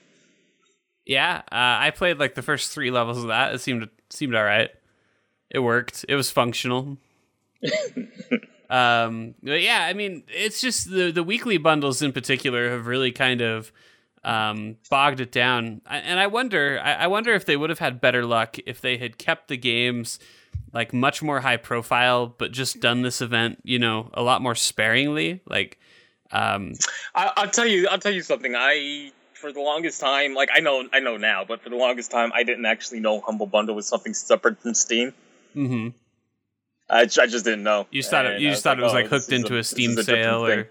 [1.06, 3.54] yeah, uh, I played like the first three levels of that.
[3.54, 4.70] It seemed seemed all right.
[5.50, 6.04] It worked.
[6.08, 6.98] It was functional.
[8.70, 13.10] um, but yeah, I mean, it's just the the weekly bundles in particular have really
[13.10, 13.72] kind of
[14.22, 15.80] um, bogged it down.
[15.86, 18.82] I, and I wonder, I, I wonder if they would have had better luck if
[18.82, 20.18] they had kept the games
[20.72, 24.54] like much more high profile, but just done this event, you know, a lot more
[24.54, 25.40] sparingly.
[25.46, 25.78] Like,
[26.32, 26.72] um,
[27.14, 27.88] I, I'll tell you.
[27.88, 28.54] I'll tell you something.
[28.56, 32.10] I for the longest time, like I know, I know now, but for the longest
[32.10, 35.12] time, I didn't actually know Humble Bundle was something separate from Steam.
[35.54, 35.88] Mm-hmm.
[36.88, 37.86] I, I just didn't know.
[37.90, 39.56] you just thought it, you just thought it was oh, like this hooked into a,
[39.58, 40.66] this Steam a sale, or thing.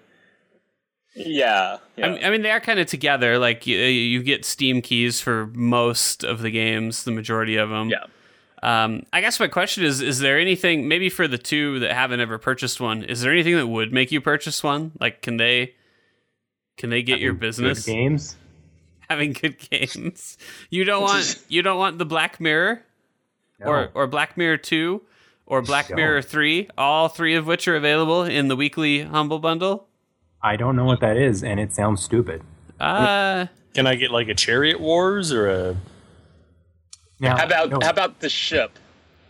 [1.16, 2.06] yeah, yeah.
[2.06, 3.38] I, mean, I mean, they are kind of together.
[3.38, 7.90] Like you, you get Steam keys for most of the games, the majority of them.
[7.90, 8.06] yeah.
[8.64, 12.20] Um, I guess my question is: Is there anything, maybe for the two that haven't
[12.20, 14.92] ever purchased one, is there anything that would make you purchase one?
[15.00, 15.74] Like, can they,
[16.78, 18.36] can they get your Good business games.
[19.10, 20.38] having good games?
[20.70, 22.84] You don't want, you don't want the Black Mirror
[23.60, 23.90] or No.
[23.96, 25.02] or Black Mirror Two
[25.48, 25.98] or Black Don't.
[25.98, 29.88] Mirror Three, all three of which are available in the weekly Humble Bundle.
[30.44, 32.42] I don't know what that is, and it sounds stupid.
[32.80, 35.78] Uh, Can I get like a Chariot Wars or a?
[37.22, 38.78] Now, How about no, how about the ship?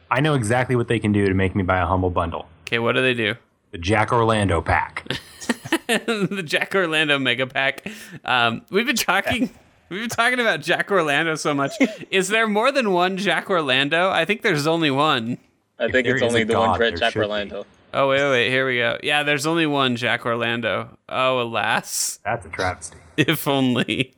[0.09, 2.47] I know exactly what they can do to make me buy a humble bundle.
[2.67, 3.35] okay, what do they do?
[3.71, 5.05] The Jack Orlando pack.
[5.87, 7.85] the Jack Orlando Mega Pack.
[8.25, 9.49] Um, we've been talking.
[9.89, 11.73] We've been talking about Jack Orlando so much.
[12.09, 14.09] Is there more than one Jack Orlando?
[14.09, 15.37] I think there's only one.
[15.79, 17.25] I think it's only the one god, for there Jack should be.
[17.25, 17.65] Orlando.
[17.93, 18.97] Oh wait, wait, here we go.
[19.03, 20.97] Yeah, there's only one Jack Orlando.
[21.09, 22.97] Oh, alas, That's a travesty.
[23.17, 24.13] if only.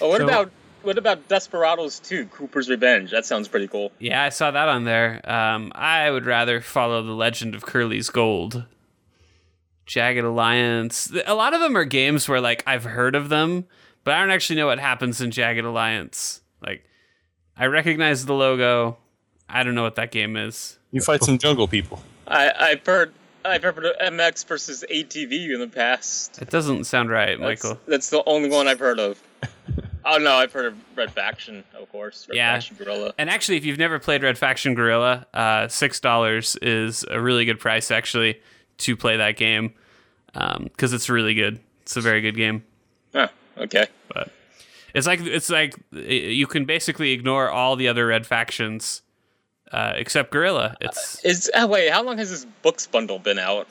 [0.00, 0.50] Oh, what So- about
[0.84, 3.10] what about Desperados 2, Cooper's Revenge?
[3.10, 3.92] That sounds pretty cool.
[3.98, 5.20] Yeah, I saw that on there.
[5.28, 8.64] Um, I would rather follow the Legend of Curly's Gold.
[9.86, 11.12] Jagged Alliance.
[11.26, 13.66] A lot of them are games where like I've heard of them,
[14.04, 16.40] but I don't actually know what happens in Jagged Alliance.
[16.64, 16.84] Like,
[17.56, 18.96] I recognize the logo.
[19.48, 20.78] I don't know what that game is.
[20.92, 22.02] You fight some jungle people.
[22.26, 23.12] I, I've heard
[23.44, 26.40] I've heard of MX versus ATV in the past.
[26.40, 27.80] It doesn't sound right, That's, Michael.
[27.86, 29.20] that's the only one I've heard of.
[30.04, 32.26] oh no, I've heard of Red Faction, of course.
[32.28, 32.54] Red Yeah.
[32.54, 33.14] Faction Guerrilla.
[33.18, 37.44] And actually, if you've never played Red Faction Guerrilla, uh, six dollars is a really
[37.44, 38.40] good price actually
[38.78, 39.74] to play that game
[40.32, 41.60] because it's really good.
[41.82, 42.64] It's a very good game.
[43.12, 43.86] Huh, okay.
[44.12, 44.30] but
[44.94, 49.02] it's like it's like you can basically ignore all the other red factions
[49.72, 50.76] uh, except Guerrilla.
[50.80, 53.68] It's Is oh, wait, how long has this books bundle been out?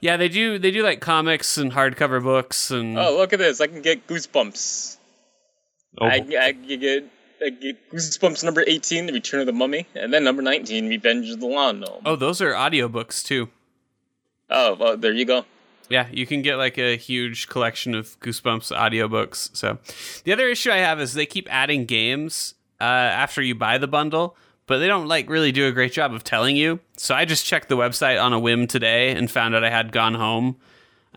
[0.00, 3.60] yeah, they do they do like comics and hardcover books and Oh, look at this!
[3.60, 4.96] I can get Goosebumps.
[5.98, 7.04] Oh, I, I get,
[7.44, 11.30] I get Goosebumps number eighteen, The Return of the Mummy, and then number nineteen, Revenge
[11.30, 12.02] of the Lawn Gnome.
[12.04, 13.48] oh, those are audiobooks too.
[14.48, 15.44] Oh, well, there you go.
[15.88, 19.54] Yeah, you can get like a huge collection of Goosebumps audiobooks.
[19.56, 19.78] So,
[20.24, 23.88] the other issue I have is they keep adding games uh, after you buy the
[23.88, 26.78] bundle, but they don't like really do a great job of telling you.
[26.96, 29.90] So I just checked the website on a whim today and found out I had
[29.90, 30.56] Gone Home.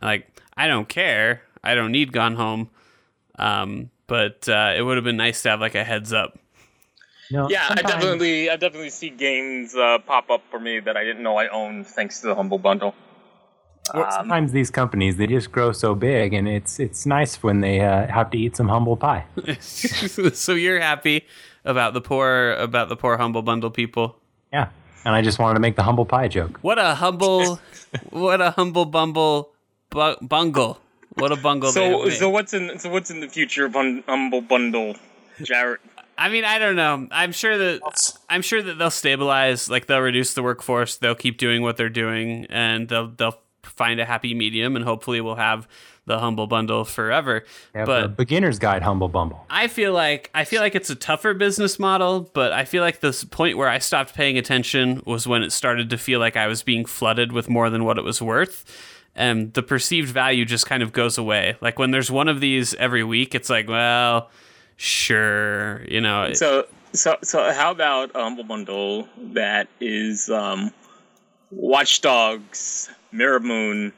[0.01, 1.43] Like, I don't care.
[1.63, 2.69] I don't need Gone Home.
[3.37, 6.37] Um, but uh, it would have been nice to have like a heads up.
[7.31, 11.03] No, Yeah, I definitely, I definitely see games uh, pop up for me that I
[11.03, 12.93] didn't know I owned thanks to the Humble Bundle.
[13.91, 17.81] Um, Sometimes these companies they just grow so big, and it's it's nice when they
[17.81, 19.25] uh, have to eat some humble pie.
[19.59, 21.25] so you're happy
[21.65, 24.19] about the poor about the poor humble bundle people.
[24.51, 24.69] Yeah,
[25.05, 26.59] and I just wanted to make the humble pie joke.
[26.61, 27.59] What a humble,
[28.11, 29.53] what a humble bumble
[29.89, 30.82] bu- bungle.
[31.15, 31.71] What a bungle.
[31.71, 32.17] they So, have made.
[32.17, 34.95] so what's in, so what's in the future of Hum- Humble Bundle,
[35.41, 35.79] Jared?
[36.17, 37.07] I mean, I don't know.
[37.11, 37.81] I'm sure that
[38.29, 39.69] I'm sure that they'll stabilize.
[39.69, 40.97] Like they'll reduce the workforce.
[40.97, 45.21] They'll keep doing what they're doing, and they'll they'll find a happy medium, and hopefully
[45.21, 45.67] we'll have
[46.05, 47.45] the humble bundle forever.
[47.71, 49.43] They have but the beginner's guide humble bumble.
[49.49, 52.99] I feel like I feel like it's a tougher business model, but I feel like
[52.99, 56.45] this point where I stopped paying attention was when it started to feel like I
[56.45, 58.65] was being flooded with more than what it was worth.
[59.15, 61.55] And the perceived value just kind of goes away.
[61.61, 64.29] Like when there's one of these every week, it's like, well,
[64.75, 66.23] sure, you know.
[66.23, 70.71] it- So, so, so, how about a Humble Bundle that is um,
[71.51, 73.93] Watch Dogs, Mirror Moon,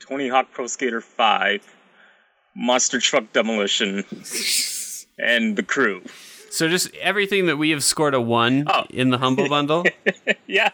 [0.00, 1.62] Tony Hawk Pro Skater Five,
[2.54, 4.04] Monster Truck Demolition,
[5.18, 6.02] and the Crew.
[6.50, 8.84] So just everything that we have scored a one Oh.
[8.90, 9.84] in the humble bundle.
[10.46, 10.70] Yeah,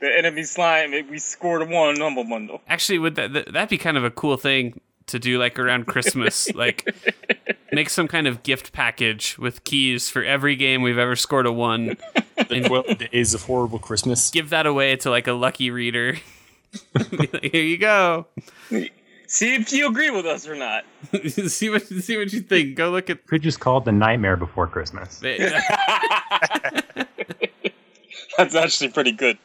[0.00, 0.92] the enemy slime.
[1.10, 2.60] We scored a one Humble Bundle.
[2.68, 5.86] Actually, would that that- that'd be kind of a cool thing to do, like around
[5.86, 6.92] Christmas, like
[7.72, 11.52] make some kind of gift package with keys for every game we've ever scored a
[11.52, 11.96] one.
[12.48, 14.30] The 12 days of horrible Christmas.
[14.30, 16.12] Give that away to like a lucky reader.
[17.42, 18.26] Here you go.
[19.26, 20.84] See if you agree with us or not.
[21.26, 22.76] see what see what you think.
[22.76, 23.26] Go look at.
[23.26, 25.18] Could just call it the Nightmare Before Christmas.
[28.38, 29.38] That's actually pretty good.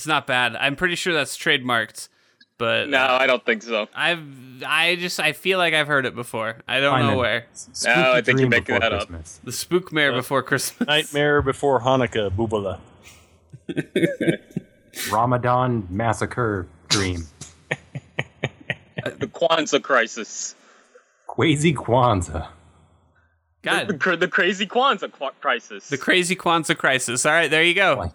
[0.00, 0.56] It's not bad.
[0.56, 2.08] I'm pretty sure that's trademarked,
[2.56, 3.86] but No, I don't think so.
[3.94, 4.22] I've
[4.66, 6.56] I just I feel like I've heard it before.
[6.66, 7.18] I don't Fine know then.
[7.18, 7.46] where.
[7.52, 9.08] Spooky No, I think you're making Before that up.
[9.08, 9.40] Christmas.
[9.44, 10.86] The Spookmare before Christmas.
[10.88, 12.78] Nightmare Before Hanukkah, Boobala.
[15.12, 17.26] Ramadan Massacre Dream.
[19.04, 20.54] The Kwanzaa crisis.
[21.26, 22.48] Quasi Kwanzaa.
[23.62, 25.90] God, cr- the crazy Kwanzaa qu- crisis.
[25.90, 27.26] the crazy Kwanzaa crisis.
[27.26, 28.10] All right, there you go.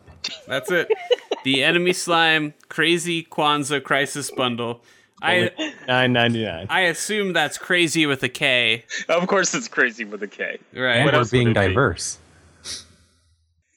[0.48, 0.88] That's it.
[1.46, 4.82] The enemy slime crazy Kwanzaa crisis bundle.
[5.22, 5.52] I
[5.88, 6.68] Nine ninety nine.
[6.70, 10.58] I assume that's crazy with a K, of course, it's crazy with a K.
[10.74, 10.96] right?
[10.98, 11.68] And What we're else being it be?
[11.68, 12.18] diverse.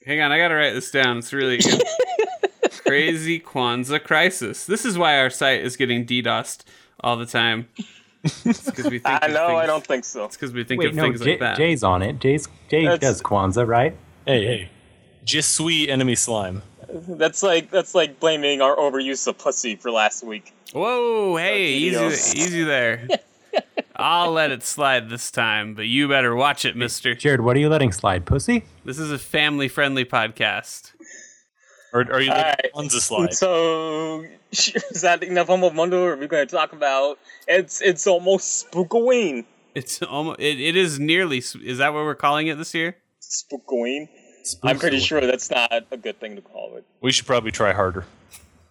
[0.05, 1.19] Hang on, I gotta write this down.
[1.19, 1.81] It's really good.
[2.85, 4.65] crazy Kwanzaa crisis.
[4.65, 6.63] This is why our site is getting DDoSed
[7.01, 7.67] all the time.
[8.23, 9.05] Because we think.
[9.05, 10.25] I know, things- I don't think so.
[10.25, 11.57] It's because we think Wait, of no, things Jay, like that.
[11.57, 12.19] Jay's on it.
[12.19, 13.95] Jay's Jay That's- does Kwanzaa, right?
[14.25, 14.69] Hey, hey.
[15.23, 16.63] Je suis enemy slime.
[17.07, 20.53] That's like that's like blaming our overuse of pussy for last week.
[20.73, 23.07] Whoa, hey, easy, easy there.
[23.95, 27.13] I'll let it slide this time, but you better watch it, Mister.
[27.13, 28.25] Jared, what are you letting slide?
[28.25, 28.63] Pussy?
[28.85, 30.93] This is a family-friendly podcast.
[31.93, 32.73] Or are you All letting right.
[32.73, 33.33] Kwanzaa slide?
[33.33, 36.03] So is that enough humble mundo?
[36.03, 39.45] Or are we going to talk about it's it's almost Spookoween.
[39.75, 40.39] It's almost.
[40.39, 41.39] It, it is nearly.
[41.39, 42.95] Is that what we're calling it this year?
[43.21, 44.07] Spookoween.
[44.63, 46.85] I'm pretty sure that's not a good thing to call it.
[47.01, 48.05] We should probably try harder.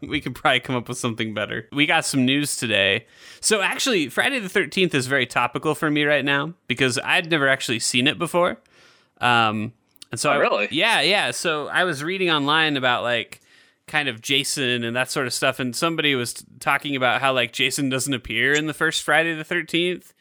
[0.00, 1.66] We could probably come up with something better.
[1.72, 3.06] We got some news today.
[3.40, 7.48] So actually, Friday the Thirteenth is very topical for me right now because I'd never
[7.48, 8.58] actually seen it before.
[9.20, 9.72] Um,
[10.12, 10.68] and so Oh, I- really?
[10.70, 11.32] yeah, yeah.
[11.32, 13.40] So I was reading online about like
[13.88, 17.32] kind of Jason and that sort of stuff, and somebody was t- talking about how
[17.32, 20.14] like Jason doesn't appear in the first Friday the Thirteenth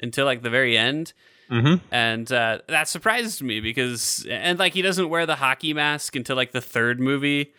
[0.00, 1.12] until like the very end.
[1.50, 1.84] Mm-hmm.
[1.90, 6.36] and uh, that surprised me because and like he doesn't wear the hockey mask until
[6.36, 7.52] like the third movie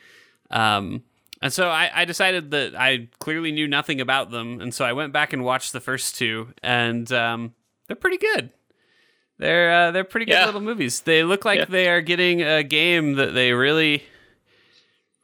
[0.50, 1.04] um
[1.42, 4.94] and so I, I decided that I clearly knew nothing about them, and so I
[4.94, 7.54] went back and watched the first two, and um,
[7.88, 8.50] they're pretty good.
[9.38, 10.46] They're uh, they're pretty good Yeah.
[10.46, 11.02] little movies.
[11.02, 11.66] They look like Yeah.
[11.66, 14.04] they are getting a game that they really,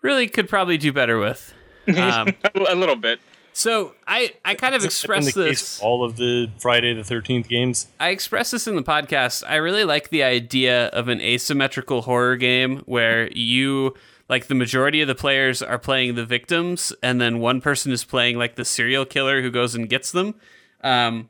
[0.01, 1.53] really could probably do better with.
[1.87, 3.19] Um, a little bit.
[3.53, 5.77] So I I kind of in expressed this.
[5.77, 7.87] of all of the Friday the Thirteenth games.
[7.99, 9.43] I expressed this in the podcast.
[9.47, 13.95] I really like the idea of an asymmetrical horror game where you
[14.29, 18.05] like the majority of the players are playing the victims and then one person is
[18.05, 20.35] playing like the serial killer who goes and gets them.
[20.83, 21.27] Um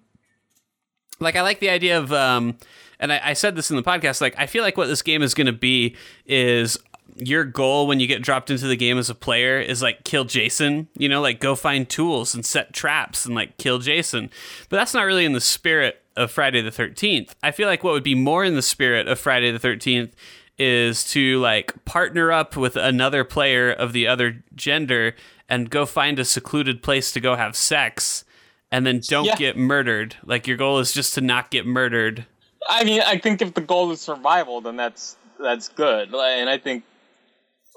[1.19, 2.57] like I like the idea of um
[2.99, 5.23] and I, I said this in the podcast, like I feel like what this game
[5.23, 6.77] is gonna be is
[7.15, 10.24] your goal when you get dropped into the game as a player is like kill
[10.26, 14.30] Jason, you know, like go find tools and set traps and like kill Jason.
[14.69, 17.32] But that's not really in the spirit of Friday the 13th.
[17.41, 20.12] I feel like what would be more in the spirit of Friday the 13th
[20.58, 25.15] is to like partner up with another player of the other gender
[25.50, 28.24] and go find a secluded place to go have sex
[28.71, 29.36] and then don't Yeah.
[29.36, 30.15] get murdered.
[30.24, 32.26] Like your goal is just to not get murdered.
[32.69, 36.13] I mean, I think if the goal is survival, then that's that's good.
[36.13, 36.84] And I think,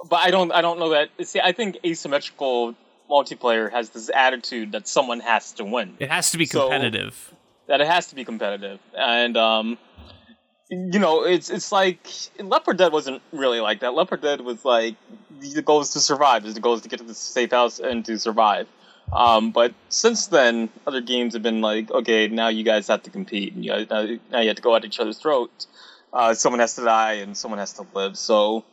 [0.09, 1.09] but I don't I don't know that.
[1.27, 2.75] See, I think asymmetrical
[3.11, 7.33] multiplayer has this attitude that someone has to win, It has to be So- competitive.
[7.67, 9.79] that it has to be competitive, and um,
[10.71, 12.07] you know, it's it's like
[12.39, 13.95] Left 4 Dead wasn't really like that.
[13.95, 14.97] Left 4 Dead was like
[15.41, 16.45] the goal is to survive.
[16.47, 18.67] is The goal is to get to the safe house and to survive.
[19.13, 23.11] Um, but since then, other games have been like, okay, now you guys have to
[23.11, 25.67] compete, and you guys, now, now you have to go at each other's throats.
[26.13, 28.17] Uh, someone has to die, and someone has to live.
[28.17, 28.65] So,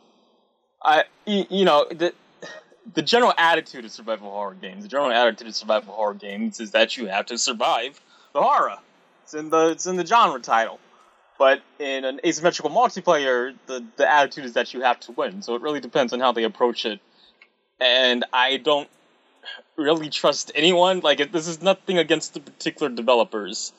[0.84, 2.12] I, you know, the
[2.94, 6.72] the general attitude of survival horror games, the general attitude of survival horror games is
[6.72, 8.00] that you have to survive
[8.32, 8.78] the horror.
[9.24, 10.78] It's in the it's in the genre title.
[11.38, 15.42] But in an asymmetrical multiplayer, the, the attitude is that you have to win.
[15.42, 17.00] So it really depends on how they approach it.
[17.80, 18.88] And I don't
[19.76, 21.00] really trust anyone.
[21.00, 23.72] Like, this is nothing against the particular developers,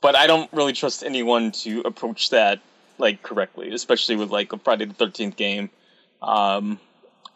[0.00, 2.60] but I don't really trust anyone to approach that
[2.98, 5.68] like correctly, especially with like a Friday the Thirteenth game.
[6.22, 6.78] Um,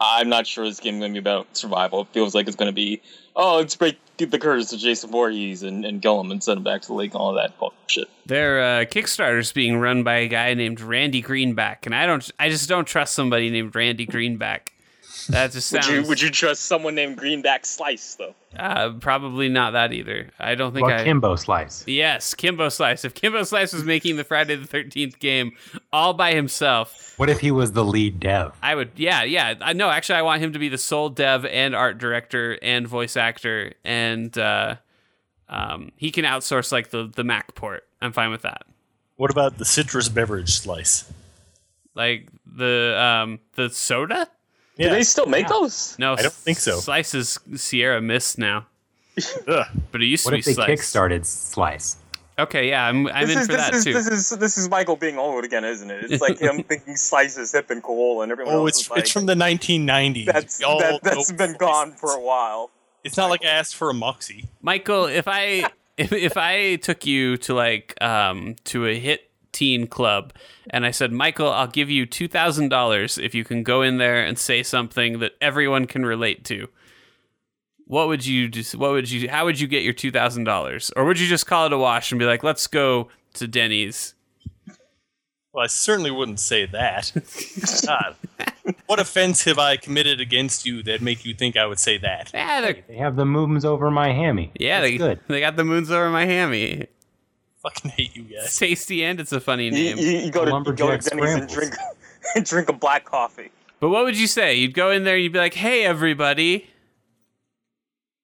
[0.00, 2.02] I'm not sure this game is going to be about survival.
[2.02, 3.00] It feels like it's going to be,
[3.34, 6.64] oh, let's break the curse to Jason Voorhees and, and kill him and send him
[6.64, 8.08] back to the lake and all that bullshit.
[8.26, 12.48] Their uh, Kickstarter's being run by a guy named Randy Greenback, and I don't, I
[12.48, 14.72] just don't trust somebody named Randy Greenback.
[15.28, 18.34] That just Would you would you trust someone named Greenback Slice though?
[18.56, 20.30] uh, probably not that either.
[20.38, 21.04] I don't think Well, I.
[21.04, 21.84] Kimbo Slice.
[21.86, 23.04] yes, Kimbo Slice.
[23.04, 25.52] If Kimbo Slice was making the Friday the Thirteenth game
[25.92, 28.52] all by himself, What if he was the lead dev?
[28.62, 28.92] I would.
[28.96, 29.54] Yeah, yeah.
[29.60, 29.90] I know.
[29.90, 33.72] Actually, I want him to be the sole dev and art director and voice actor,
[33.84, 34.76] and uh,
[35.48, 37.84] um, he can outsource like the the Mac port.
[38.00, 38.62] I'm fine with that.
[39.16, 41.10] What about the citrus beverage slice?
[41.94, 44.28] Like the um the soda.
[44.78, 45.96] Do they still make those?
[45.98, 46.78] No, I don't think so.
[46.80, 48.66] Slice is Sierra Mist now,
[49.46, 50.70] but it used What to if be they Slice.
[50.80, 51.96] kickstarted Slice?
[52.38, 53.92] Okay, yeah, I'm I'm This in is for this that is too.
[53.94, 56.10] this is this is Michael being old again, isn't it?
[56.10, 58.90] It's like him thinking Slice is hip and cool, and everyone Oh, else it's is
[58.90, 60.26] like, it's from the 1990s.
[60.26, 61.56] that's We all that, know that's been Slice.
[61.56, 62.70] gone for a while.
[63.04, 64.44] It's not like I asked for a Moxie.
[64.60, 69.25] Michael, if I if, if I took you to like um to a hit
[69.56, 70.32] teen club
[70.70, 73.98] and I said, Michael, I'll give you two thousand dollars if you can go in
[73.98, 76.68] there and say something that everyone can relate to.
[77.86, 78.62] What would you do?
[78.78, 80.90] what would you how would you get your two thousand dollars?
[80.96, 84.14] Or would you just call it a wash and be like, let's go to Denny's?
[85.52, 87.12] Well, I certainly wouldn't say that.
[87.86, 88.16] God.
[88.68, 91.98] Uh, what offense have I committed against you that make you think I would say
[91.98, 92.32] that?
[92.34, 94.50] Yeah, they're, They have the moons over my hammy.
[94.58, 95.20] yeah, That's they good.
[95.28, 96.88] they got the moons over my hammy.
[97.66, 98.56] Fucking hate you guys.
[98.58, 99.98] Tasty and it's a funny You, name.
[99.98, 101.52] you, you go to you go to Lumberjack Denny's and scrambles.
[101.52, 101.74] drink
[102.36, 103.50] and drink a black coffee.
[103.80, 104.54] But what would you say?
[104.54, 106.68] You'd go in there and you'd be like, "Hey, everybody."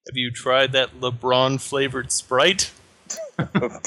[0.09, 2.71] Have you tried that LeBron flavored Sprite?
[3.39, 3.81] Oh, God.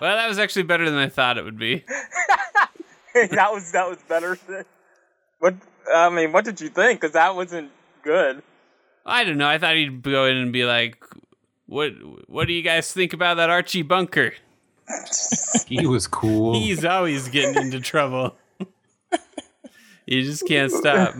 [0.00, 1.84] Well, that was actually better than I thought it would be.
[3.14, 4.38] that was that was better.
[4.46, 4.64] Than,
[5.40, 5.54] what
[5.92, 7.00] I mean, what did you think?
[7.00, 7.70] Because that wasn't
[8.02, 8.42] good.
[9.04, 9.48] I don't know.
[9.48, 11.02] I thought he'd go in and be like,
[11.66, 11.92] "What?
[12.28, 14.34] What do you guys think about that Archie Bunker?
[15.66, 16.54] He was cool.
[16.54, 18.34] He's always getting into trouble.
[20.06, 21.14] you just can't stop."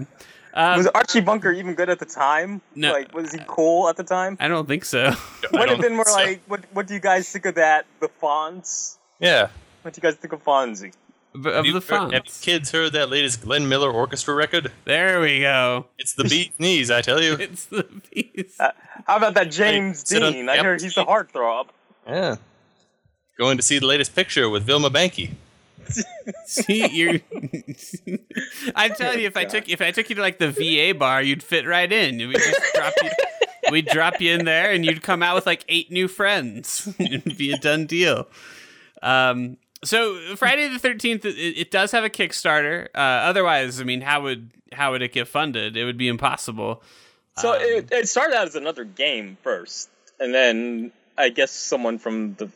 [0.57, 2.61] Um, Was Archie Bunker even good at the time?
[2.77, 2.93] No.
[2.93, 4.37] Like, was he cool at the time?
[4.39, 5.07] I don't think so.
[5.53, 6.15] I Would have been more so.
[6.15, 6.61] like, what?
[6.73, 7.87] What do you guys think of that?
[8.01, 8.99] The Fonz.
[9.19, 9.49] Yeah.
[9.83, 10.93] What do you guys think of Fonzie?
[11.35, 12.41] But of Have you, the heard- have fonts.
[12.41, 14.71] kids heard that latest Glenn Miller orchestra record?
[14.85, 15.87] There we go.
[15.99, 17.35] It's the beat knees, I tell you.
[17.35, 18.57] It's the piece.
[18.59, 20.47] How about that James sit Dean?
[20.47, 21.67] the I heard he's a heartthrob.
[22.07, 22.37] Yeah.
[23.37, 25.33] Going to see the latest picture with Vilma Banky.
[26.47, 27.21] See, you're.
[28.75, 31.21] I tell you, if I took if I took you to like the VA bar,
[31.23, 32.17] you'd fit right in.
[32.17, 33.11] We just drop you.
[33.71, 36.89] We'd drop you in there, and you'd come out with like eight new friends.
[36.99, 38.29] It'd be a done deal.
[39.03, 42.87] Um, so Friday the Thirteenth, it, it does have a Kickstarter.
[42.95, 45.77] Uh, otherwise, I mean, how would how would it get funded?
[45.77, 46.83] It would be impossible.
[47.39, 51.99] So Um, it, it started out as another game first, and then I guess someone
[51.99, 52.49] from the,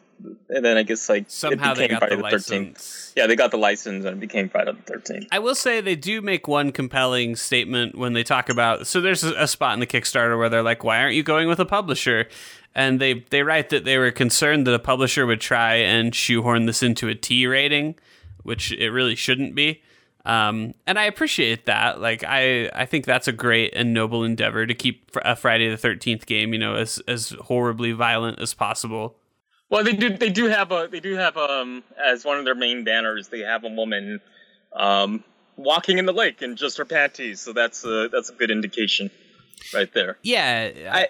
[0.48, 2.32] and then I guess like Somehow they became got Friday the the 13th.
[2.32, 3.12] license.
[3.16, 5.28] Yeah, they got the license and it became Friday the Thirteenth.
[5.32, 8.86] I will say they do make one compelling statement when they talk about.
[8.86, 11.48] So there's a, a spot in the Kickstarter where they're like, "Why aren't you going
[11.48, 12.28] with a publisher?"
[12.74, 16.66] And they they write that they were concerned that a publisher would try and shoehorn
[16.66, 17.96] this into a T rating,
[18.42, 19.82] which it really shouldn't be.
[20.24, 22.00] Um, and I appreciate that.
[22.00, 25.76] Like I I think that's a great and noble endeavor to keep a Friday the
[25.76, 29.16] Thirteenth game, you know, as as horribly violent as possible.
[29.70, 30.16] Well, they do.
[30.16, 30.88] They do have a.
[30.90, 33.28] They do have um as one of their main banners.
[33.28, 34.20] They have a woman,
[34.72, 35.22] um,
[35.56, 37.40] walking in the lake in just her panties.
[37.40, 39.10] So that's a that's a good indication,
[39.74, 40.16] right there.
[40.22, 41.08] Yeah, I-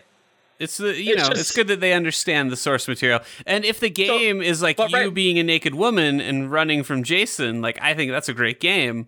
[0.59, 3.65] it's the you It's know just- it's good that they understand the source material, and
[3.65, 7.63] if the game is like you right- being a naked woman and running from Jason,
[7.63, 9.07] like I think that's a great game.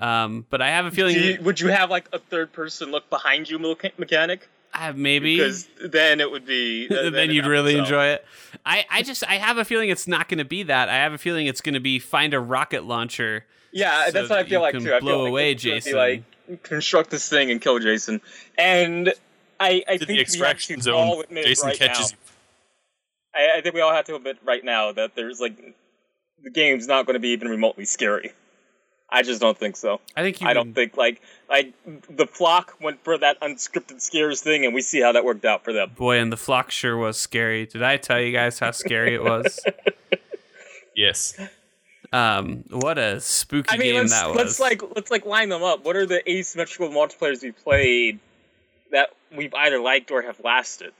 [0.00, 3.08] Um, but I have a feeling you, would you have like a third person look
[3.10, 3.60] behind you
[3.96, 4.48] mechanic?
[4.74, 6.86] Uh, maybe Because then it would be.
[7.10, 8.24] then, you'd really enjoy it.
[8.64, 10.88] I, I just I have a feeling it's not going to be that.
[10.88, 13.44] I have a feeling it's going to be find a rocket launcher.
[13.72, 14.94] Yeah, so that's what I feel like can too.
[14.94, 15.96] I blow feel like away it's gonna be Jason.
[15.96, 18.20] like construct this thing and kill Jason,
[18.58, 19.14] and
[19.58, 22.14] I I To think the extraction have to all zone, Jason right catches.
[23.34, 25.56] I, I think we all have to admit right now that there's like
[26.42, 28.32] the game's not going to be even remotely scary.
[29.12, 30.00] I just don't think so.
[30.16, 30.48] I think you.
[30.48, 31.72] I don't think like I
[32.08, 35.64] the flock went for that unscripted scares thing, and we see how that worked out
[35.64, 35.90] for them.
[35.94, 37.66] Boy, and the flock sure was scary.
[37.66, 39.60] Did I tell you guys how scary it was?
[40.94, 41.38] Yes.
[42.12, 44.36] Um, what a spooky I mean, game let's that was.
[44.36, 45.84] let's like let's like line them up.
[45.84, 48.18] What are the asymmetrical multiplayers we played
[48.90, 50.92] that we've either liked or have lasted?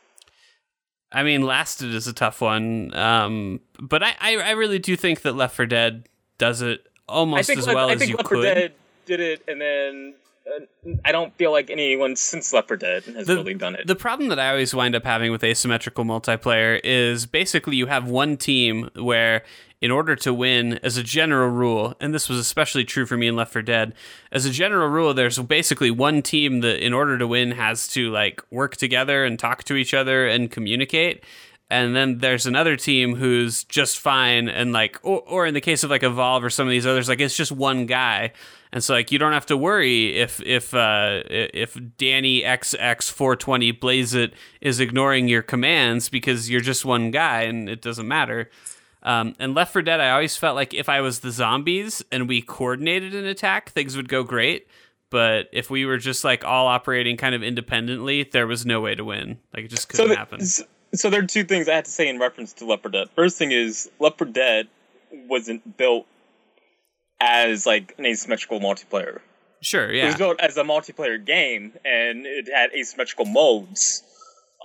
[1.13, 2.95] I mean, lasted is a tough one.
[2.95, 6.09] Um, but I, I, I really do think that Left 4 Dead
[6.39, 8.43] does it almost as Le- well I as you Left 4 could.
[8.55, 8.73] Dead
[9.07, 10.15] did it, and then
[10.47, 13.87] uh, I don't feel like anyone since Left 4 Dead has The- really done it.
[13.87, 18.09] The problem that I always wind up having with asymmetrical multiplayer is basically you have
[18.09, 19.43] one team where
[19.81, 23.27] in order to win, as a general rule, and this was especially true for me
[23.27, 23.93] in Left 4 Dead,
[24.31, 28.09] as a general rule, there's basically one team that, in order to win, has to
[28.13, 31.25] like work together and talk to each other and communicate.
[31.73, 35.83] And then there's another team who's just fine, and like, or, or in the case
[35.83, 38.33] of like Evolve or some of these others, like it's just one guy,
[38.73, 43.37] and so like you don't have to worry if if uh, if Danny XX four
[43.37, 48.07] twenty Blaze it is ignoring your commands because you're just one guy and it doesn't
[48.07, 48.51] matter.
[49.05, 52.29] Um, and Left 4 Dead, I always felt like if I was the zombies and
[52.29, 54.69] we coordinated an attack, things would go great.
[55.11, 58.95] But if we were just like all operating kind of independently, there was no way
[58.95, 59.41] to win.
[59.53, 60.47] Like it just couldn't so the, happen.
[60.47, 60.65] So
[61.11, 63.09] there are two things I have to say in reference to Left 4 Dead.
[63.15, 64.69] First thing is Left 4 Dead
[65.11, 66.07] wasn't built
[67.21, 69.21] as like an asymmetrical multiplayer.
[69.61, 70.05] Sure, yeah.
[70.05, 74.03] It was built as a multiplayer game, and it had asymmetrical modes.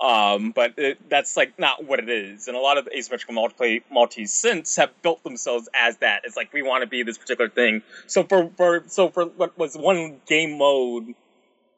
[0.00, 2.46] Um, but it, that's like not what it is.
[2.46, 6.22] And a lot of the asymmetrical multiplayer multis since have built themselves as that.
[6.24, 7.82] It's like we want to be this particular thing.
[8.06, 11.14] So for, for so for what was one game mode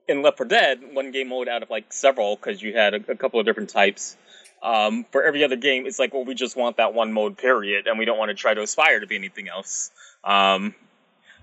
[0.09, 3.12] in Left 4 Dead, one game mode out of like several, because you had a,
[3.12, 4.16] a couple of different types.
[4.63, 7.87] Um, for every other game, it's like, well, we just want that one mode, period,
[7.87, 9.91] and we don't want to try to aspire to be anything else.
[10.23, 10.75] Um,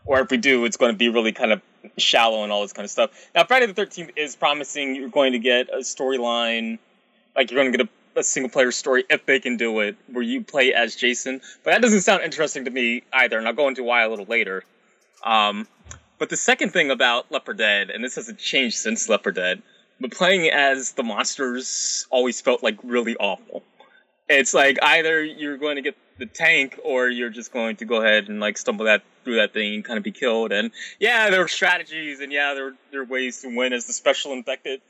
[0.05, 1.61] or if we do, it's going to be really kind of
[1.97, 3.11] shallow and all this kind of stuff.
[3.33, 6.79] Now, Friday the Thirteenth is promising you're going to get a storyline,
[7.35, 9.95] like you're going to get a, a single player story if they can do it,
[10.11, 11.41] where you play as Jason.
[11.63, 14.25] But that doesn't sound interesting to me either, and I'll go into why a little
[14.25, 14.63] later.
[15.23, 15.67] Um,
[16.19, 19.61] but the second thing about 4 Dead, and this hasn't changed since 4 Dead,
[19.99, 23.63] but playing as the monsters always felt like really awful.
[24.29, 28.01] It's like either you're going to get the tank or you're just going to go
[28.01, 30.51] ahead and like stumble that through that thing and kind of be killed.
[30.51, 33.93] And yeah, there were strategies and yeah, there there are ways to win as the
[33.93, 34.81] special infected,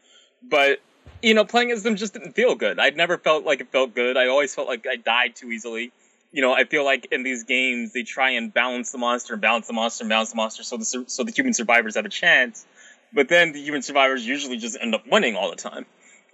[0.41, 0.80] but
[1.22, 2.80] you know, playing as them just didn't feel good.
[2.80, 4.18] I'd never felt like it felt good.
[4.18, 5.91] I always felt like I died too easily.
[6.32, 9.41] You know, I feel like in these games they try and balance the monster and
[9.41, 12.10] balance the monster and balance the monster so the so the human survivors have a
[12.10, 12.66] chance.
[13.14, 15.86] But then the human survivors usually just end up winning all the time.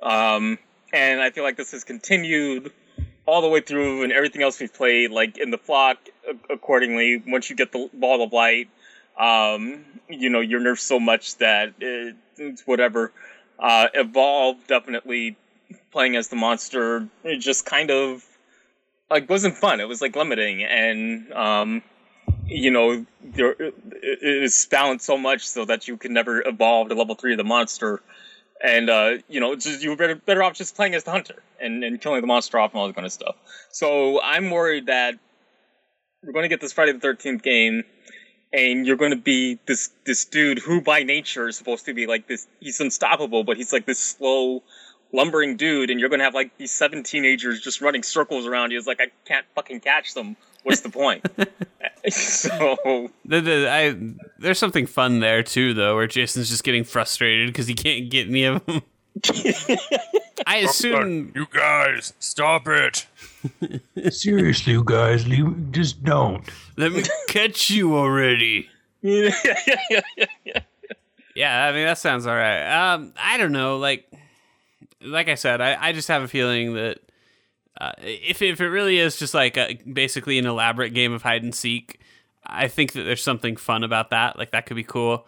[0.02, 0.58] Um,
[0.92, 2.72] and I feel like this has continued
[3.26, 5.98] all the way through and everything else we've played, like in the flock,
[6.50, 8.70] accordingly, once you get the ball of light,
[9.18, 13.12] um, you know, you're nerfed so much that it, it's whatever.
[13.58, 15.38] Uh, Evolve, definitely
[15.92, 18.26] playing as the monster, it just kind of,
[19.10, 19.80] like, wasn't fun.
[19.80, 21.84] It was, like, limiting, and, um,
[22.54, 26.90] you know, there, it, it is balanced so much so that you can never evolve
[26.90, 28.02] to level 3 of the monster
[28.64, 31.44] and uh, you know, just, you were better, better off just playing as the hunter
[31.60, 33.36] and, and killing the monster off and all that kind of stuff.
[33.72, 35.16] So I'm worried that
[36.24, 37.84] we're going to get this Friday the Thirteenth game,
[38.54, 42.08] and you're going to be this this dude who by nature is supposed to be
[42.08, 42.48] like this.
[42.62, 44.64] He's unstoppable, but he's like this slow,
[45.12, 48.72] lumbering dude, and you're going to have like these seven teenagers just running circles around
[48.72, 48.78] you.
[48.78, 50.38] It's like I can't fucking catch them.
[50.64, 51.26] What's the point?
[52.10, 53.96] so The, the, I,
[54.40, 58.28] there's something fun there too, though, where Jason's just getting frustrated because he can't get
[58.28, 58.82] any of them.
[60.48, 63.06] I assume You guys, stop it.
[64.12, 66.44] Seriously, you guys, leave, just don't.
[66.78, 68.70] let me catch you already.
[69.02, 69.34] yeah,
[71.36, 72.94] Yeah, I mean that sounds all right.
[72.94, 74.10] Um, I don't know, like,
[75.02, 77.00] like I said, I, I just have a feeling that
[77.80, 81.44] uh, if if it really is just like a, basically an elaborate game of hide
[81.44, 82.00] and seek,
[82.46, 84.38] I think that there's something fun about that.
[84.38, 85.26] Like that could be cool.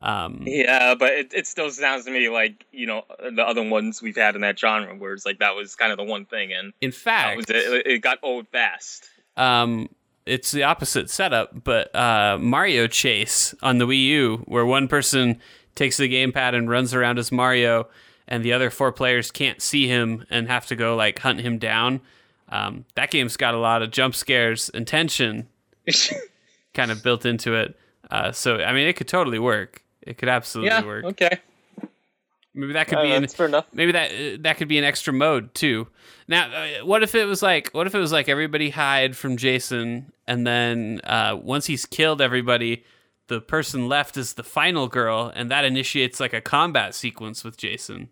[0.00, 4.02] Um, Yeah, but it, it still sounds to me like you know the other ones
[4.02, 6.52] we've had in that genre, where it's like that was kind of the one thing,
[6.52, 7.86] and in fact, was it.
[7.86, 9.08] It got old fast.
[9.36, 9.88] um,
[10.24, 15.40] it's the opposite setup, but uh, Mario Chase on the Wii U, where one person
[15.74, 17.88] takes the gamepad and runs around as Mario,
[18.32, 21.58] and the other four players can't see him and have to go like hunt him
[21.58, 22.00] down.
[22.48, 25.48] Um, that game's got a lot of jump scares and tension
[26.74, 27.76] kind of built into it.
[28.10, 29.82] Uh, so I mean, it could totally work.
[30.00, 31.04] It could absolutely yeah, work.
[31.04, 31.38] okay,
[32.54, 33.66] Maybe that could Uh, be an fair enough.
[33.72, 35.88] maybe that uh, that could be an extra mode too.
[36.28, 39.36] Now, uh, what if it was like what if it was like everybody hide from
[39.36, 42.84] Jason, and then uh, once he's killed everybody,
[43.32, 47.56] the person left is the final girl, and that initiates like a combat sequence with
[47.56, 48.10] Jason.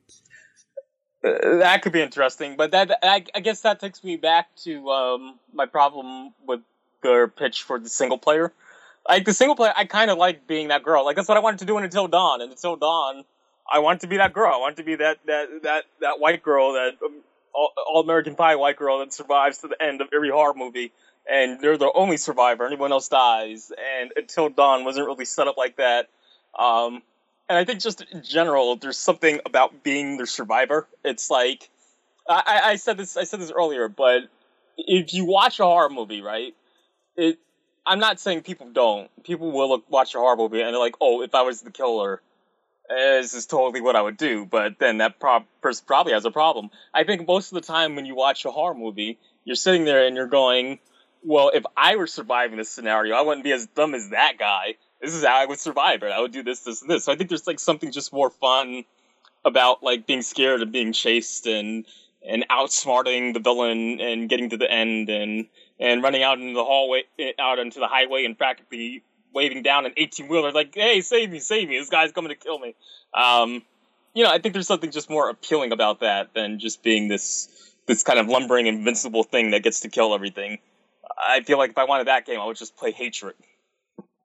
[1.22, 4.88] Uh, that could be interesting, but that I, I guess that takes me back to
[4.88, 6.60] um, my problem with
[7.02, 8.50] their pitch for the single player.
[9.06, 11.04] Like the single player, I kind of like being that girl.
[11.04, 12.40] Like that's what I wanted to do in Until Dawn.
[12.40, 13.24] And Until Dawn,
[13.70, 14.52] I wanted to be that girl.
[14.54, 17.20] I wanted to be that that that that white girl, that um,
[17.52, 20.92] all, all American Pie white girl that survives to the end of every horror movie.
[21.28, 22.66] And they're the only survivor.
[22.66, 23.70] Anyone else dies.
[24.00, 26.08] And Until Dawn wasn't really set up like that.
[26.58, 27.02] Um,
[27.48, 30.86] and I think just in general, there's something about being the survivor.
[31.04, 31.68] It's like
[32.28, 34.22] I, I said this I said this earlier, but
[34.78, 36.54] if you watch a horror movie, right,
[37.16, 37.38] it.
[37.84, 39.10] I'm not saying people don't.
[39.24, 41.72] People will look, watch a horror movie and they're like, "Oh, if I was the
[41.72, 42.20] killer,
[42.88, 46.24] eh, this is totally what I would do." But then that prob- person probably has
[46.24, 46.70] a problem.
[46.94, 50.06] I think most of the time when you watch a horror movie, you're sitting there
[50.06, 50.78] and you're going,
[51.22, 54.76] "Well, if I were surviving this scenario, I wouldn't be as dumb as that guy.
[55.00, 56.12] This is how I would survive it.
[56.12, 58.30] I would do this, this, and this." So I think there's like something just more
[58.30, 58.84] fun
[59.44, 61.86] about like being scared and being chased and
[62.26, 65.46] and outsmarting the villain and getting to the end and
[65.78, 67.02] and running out into the hallway
[67.38, 69.02] out into the highway and practically
[69.32, 72.34] waving down an 18 wheeler like hey save me save me this guy's coming to
[72.34, 72.74] kill me
[73.14, 73.62] um
[74.12, 77.48] you know i think there's something just more appealing about that than just being this
[77.86, 80.58] this kind of lumbering invincible thing that gets to kill everything
[81.18, 83.34] i feel like if i wanted that game i would just play hatred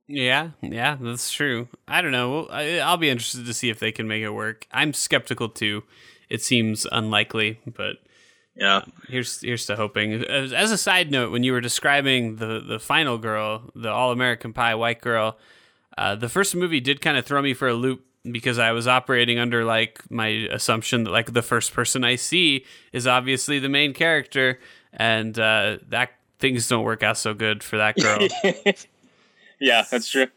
[0.07, 1.67] Yeah, yeah, that's true.
[1.87, 2.45] I don't know.
[2.45, 4.67] I, I'll be interested to see if they can make it work.
[4.71, 5.81] I'm skeptical too.
[6.29, 7.97] It seems unlikely, but
[8.55, 10.23] yeah here's here's to hoping.
[10.23, 14.11] As, as a side note, when you were describing the the final girl, the All
[14.11, 15.37] American Pie white girl,
[15.97, 18.87] uh, the first movie did kind of throw me for a loop because I was
[18.87, 22.63] operating under like my assumption that like the first person I see
[22.93, 24.59] is obviously the main character,
[24.93, 28.27] and uh, that things don't work out so good for that girl.
[29.59, 30.27] yeah that's true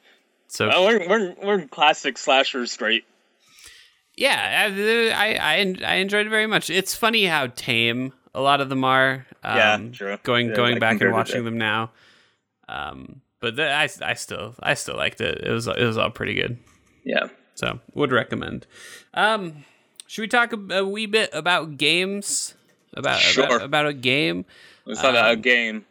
[0.48, 3.04] so oh, we're, we're, we're classic slashers great
[4.18, 4.68] yeah,
[5.16, 6.70] I, I I enjoyed it very much.
[6.70, 9.26] It's funny how tame a lot of them are.
[9.44, 10.18] Um, Yeah, true.
[10.24, 11.92] Going Yeah, going I back and watching them now.
[12.68, 15.44] Um, but the, I I still I still liked it.
[15.44, 16.58] It was it was all pretty good.
[17.04, 18.66] yeah So would recommend.
[19.14, 19.64] Um,
[20.08, 22.54] should we talk a, a wee bit about games?
[22.94, 23.44] About Sure.
[23.44, 24.46] about, about a game.
[24.88, 25.84] It's not a game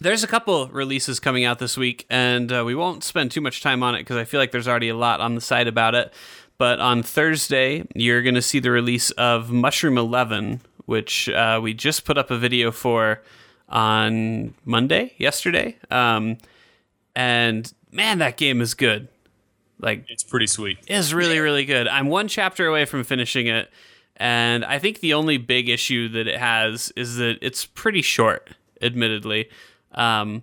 [0.00, 3.62] There's a couple releases coming out this week, and uh, we won't spend too much
[3.62, 5.94] time on it because I feel like there's already a lot on the site about
[5.94, 6.12] it.
[6.58, 11.74] But on Thursday, you're going to see the release of Mushroom 11, which uh, we
[11.74, 13.22] just put up a video for
[13.68, 15.76] on Monday, yesterday.
[15.90, 16.38] Um,
[17.16, 19.08] and man, that game is good.
[19.80, 20.78] Like, It's pretty sweet.
[20.86, 21.88] It's really really good.
[21.88, 23.70] I'm one chapter away from finishing it,
[24.16, 28.50] and I think the only big issue that it has is that it's pretty short,
[28.80, 29.48] admittedly.
[29.92, 30.42] Um,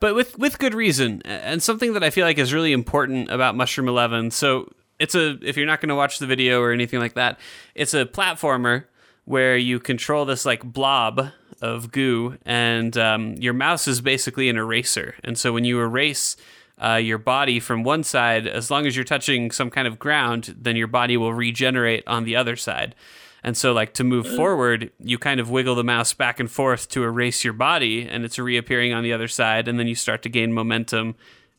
[0.00, 3.56] but with with good reason and something that I feel like is really important about
[3.56, 4.30] Mushroom Eleven.
[4.30, 7.38] So it's a if you're not going to watch the video or anything like that,
[7.74, 8.84] it's a platformer
[9.24, 11.30] where you control this like blob
[11.62, 15.14] of goo, and um, your mouse is basically an eraser.
[15.24, 16.36] And so when you erase
[16.82, 20.54] uh, your body from one side, as long as you're touching some kind of ground,
[20.58, 22.94] then your body will regenerate on the other side.
[23.42, 26.88] And so, like to move forward, you kind of wiggle the mouse back and forth
[26.90, 30.22] to erase your body, and it's reappearing on the other side, and then you start
[30.22, 31.14] to gain momentum.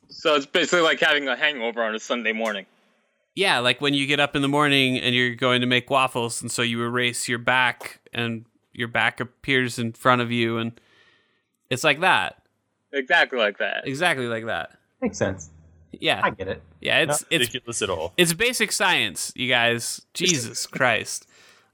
[0.10, 2.66] so it's basically like having a hangover on a sunday morning
[3.36, 6.42] Yeah, like when you get up in the morning and you're going to make waffles,
[6.42, 10.80] and so you erase your back, and your back appears in front of you, and
[11.70, 12.42] it's like that,
[12.92, 14.77] exactly like that exactly like that.
[15.02, 15.50] Makes sense.
[15.92, 16.62] Yeah, I get it.
[16.82, 18.14] yeah, it's it's Ridiculous at all.
[18.18, 20.02] it's basic science, you guys.
[20.14, 21.28] Jesus Christ.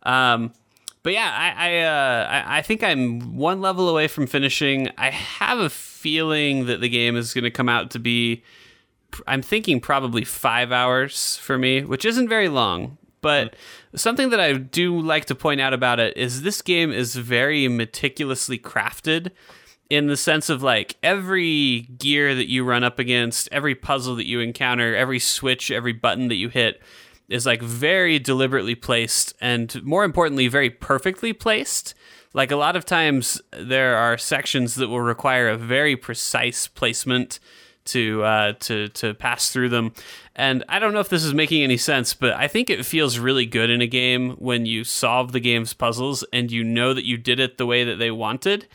[0.03, 0.53] Um,
[1.01, 4.89] but yeah, I I, uh, I I think I'm one level away from finishing.
[4.97, 8.43] I have a feeling that the game is going to come out to be.
[9.27, 12.97] I'm thinking probably five hours for me, which isn't very long.
[13.21, 13.55] But
[13.95, 17.67] something that I do like to point out about it is this game is very
[17.69, 19.31] meticulously crafted
[19.93, 24.27] in the sense of like every gear that you run up against, every puzzle that
[24.27, 26.81] you encounter, every switch, every button that you hit
[27.29, 31.93] is like very deliberately placed and more importantly, very perfectly placed.
[32.33, 37.39] Like a lot of times there are sections that will require a very precise placement
[37.85, 39.93] to uh, to to pass through them.
[40.35, 43.19] And I don't know if this is making any sense, but I think it feels
[43.19, 47.05] really good in a game when you solve the game's puzzles and you know that
[47.05, 48.67] you did it the way that they wanted.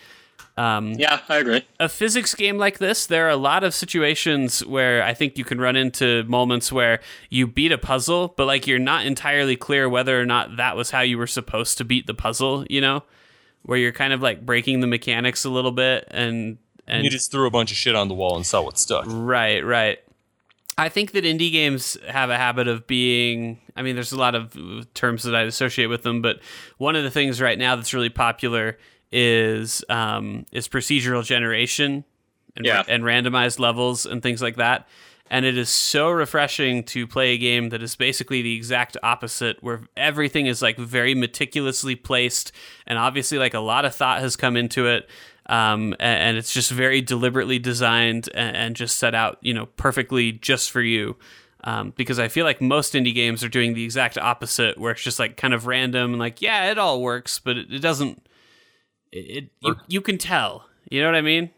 [0.59, 4.65] Um, yeah i agree a physics game like this, there are a lot of situations
[4.67, 7.01] where I think you can run into moments where
[7.31, 10.91] you beat a puzzle, but like you're not entirely clear whether or not that was
[10.91, 13.05] how you were supposed to beat the puzzle, you know?
[13.63, 17.31] Where you're kind of like breaking the mechanics a little bit and and you just
[17.31, 19.05] threw a bunch of shit on the wall and saw what stuck.
[19.07, 19.99] Right, right.
[20.79, 23.61] I think that indie games have a habit of being.
[23.77, 24.57] I mean, there's a lot of
[24.95, 26.41] terms that I associate with them, but
[26.79, 28.79] one of the things right now that's really popular
[29.13, 32.05] is um, is procedural generation
[32.57, 32.83] and, Yeah.
[32.89, 34.87] and randomized levels and things like that.
[35.31, 39.63] And it is so refreshing to play a game that is basically the exact opposite,
[39.63, 42.51] where everything is like very meticulously placed,
[42.87, 45.09] and obviously like a lot of thought has come into it
[45.51, 49.67] um, a- and, it's just very deliberately designed and, and just set out, you know,
[49.67, 51.17] perfectly just for you.
[51.65, 55.03] Um, because I feel like most indie games are doing the exact opposite, where it's
[55.03, 58.27] just like kind of random and like, yeah, it all works, but it, it doesn't.
[59.13, 60.67] It, it you, you can tell.
[60.91, 61.51] You know what I mean?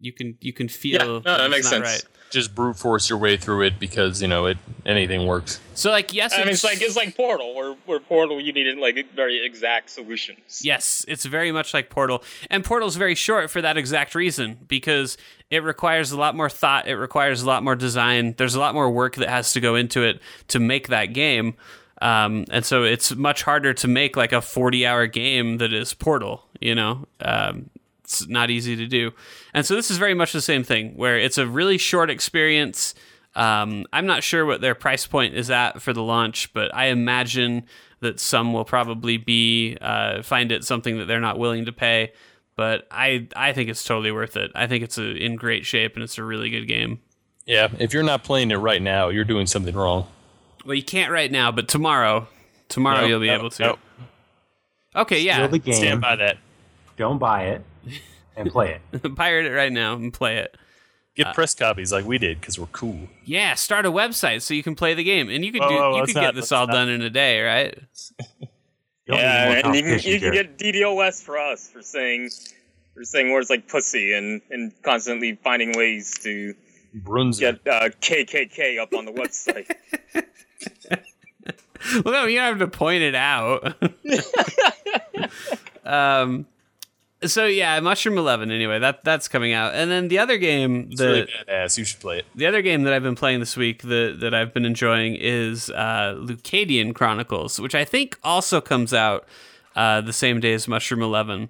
[0.00, 2.04] You can you can feel no, that makes not sense.
[2.30, 5.60] Just brute force your way through it because you know it anything works.
[5.74, 8.78] So like yes, I mean, it's like it's like Portal, where where Portal you needed
[8.78, 10.60] like very exact solutions.
[10.62, 12.22] Yes, it's very much like Portal.
[12.50, 15.16] And Portal's very short for that exact reason because
[15.50, 18.34] it requires a lot more thought, it requires a lot more design.
[18.36, 21.54] There's a lot more work that has to go into it to make that game.
[22.00, 25.94] Um, and so it's much harder to make like a 40 hour game that is
[25.94, 27.06] Portal, you know?
[27.20, 27.70] Um,
[28.04, 29.12] it's not easy to do.
[29.52, 32.94] And so this is very much the same thing where it's a really short experience.
[33.34, 36.86] Um, I'm not sure what their price point is at for the launch, but I
[36.86, 37.64] imagine
[38.00, 42.12] that some will probably be uh, find it something that they're not willing to pay.
[42.56, 44.50] But I I think it's totally worth it.
[44.54, 47.00] I think it's a, in great shape and it's a really good game.
[47.44, 50.06] Yeah, if you're not playing it right now, you're doing something wrong.
[50.64, 52.28] Well, you can't right now, but tomorrow,
[52.68, 53.62] tomorrow Nope, you'll be nope, able to.
[53.62, 53.78] nope.
[54.96, 55.74] Okay, yeah, Steal the game.
[55.74, 56.38] Stand by that.
[56.96, 57.62] Don't buy it
[58.36, 59.14] and play it.
[59.16, 60.56] pirate it right now and play it.
[61.14, 63.08] Get press copies like we did because we're cool.
[63.24, 65.74] Yeah, start a website so you can play the game, and you could Whoa, do
[65.74, 66.72] whoa, you let's could get not- this all not.
[66.74, 67.76] done in a day, right?
[69.06, 71.82] You don't need Yeah, and you can competition, you can get DDoS for us for
[71.82, 72.30] saying
[72.94, 76.54] for saying words like pussy and and constantly finding ways to
[76.94, 77.38] Bruns.
[77.40, 79.70] get uh, KKK up on the website.
[82.04, 83.76] Well, no, you don't have to point it out.
[85.84, 86.46] um,
[87.24, 88.50] so yeah, Mushroom Eleven.
[88.50, 91.78] Anyway, that that's coming out, and then the other game, It's the really badass.
[91.78, 92.26] You should play it.
[92.34, 95.70] the other game that I've been playing this week that that I've been enjoying is
[95.70, 99.26] uh, Lucadian Chronicles, which I think also comes out
[99.76, 101.48] uh, the same day as Mushroom Eleven.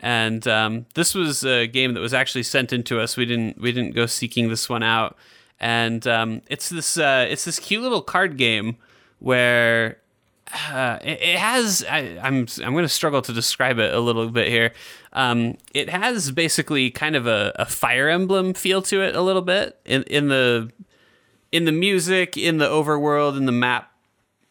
[0.00, 3.16] And um, this was a game that was actually sent into us.
[3.16, 5.16] We didn't we didn't go seeking this one out.
[5.60, 8.76] And um, it's this uh, it's this cute little card game
[9.18, 9.98] where
[10.70, 14.28] uh, it, it has I, I'm I'm going to struggle to describe it a little
[14.30, 14.72] bit here.
[15.12, 19.42] Um, it has basically kind of a, a Fire Emblem feel to it a little
[19.42, 20.72] bit in in the
[21.52, 23.92] in the music, in the overworld, in the map,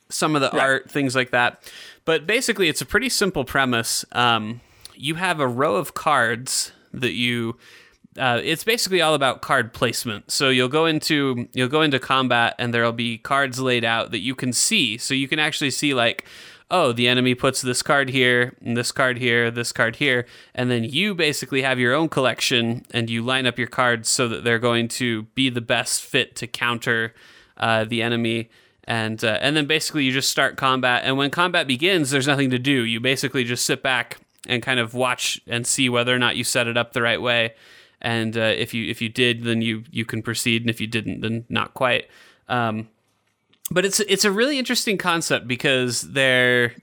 [0.09, 1.63] some of the art, things like that.
[2.05, 4.05] But basically, it's a pretty simple premise.
[4.11, 4.61] Um,
[4.95, 7.57] you have a row of cards that you.
[8.19, 10.29] Uh, it's basically all about card placement.
[10.29, 14.19] So you'll go into you'll go into combat, and there'll be cards laid out that
[14.19, 14.97] you can see.
[14.97, 16.25] So you can actually see like,
[16.69, 20.69] oh, the enemy puts this card here, and this card here, this card here, and
[20.69, 24.43] then you basically have your own collection, and you line up your cards so that
[24.43, 27.13] they're going to be the best fit to counter
[27.57, 28.49] uh, the enemy.
[28.83, 31.03] And uh, and then basically you just start combat.
[31.05, 32.83] And when combat begins there's nothing to do.
[32.83, 34.17] You basically just sit back
[34.47, 37.21] and kind of watch and see whether or not you set it up the right
[37.21, 37.53] way
[38.01, 40.87] and uh, if you if you did then you you can proceed and if you
[40.87, 42.07] didn't then not quite
[42.47, 42.87] um,
[43.71, 46.73] but it's it's a really interesting concept because there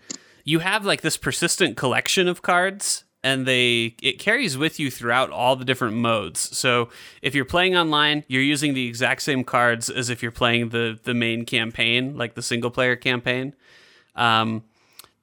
[0.44, 5.30] you have like this persistent collection of cards and they it carries with you throughout
[5.30, 6.56] all the different modes.
[6.56, 6.90] So
[7.22, 10.98] if you're playing online, you're using the exact same cards as if you're playing the
[11.02, 13.54] the main campaign, like the single player campaign.
[14.14, 14.62] Um,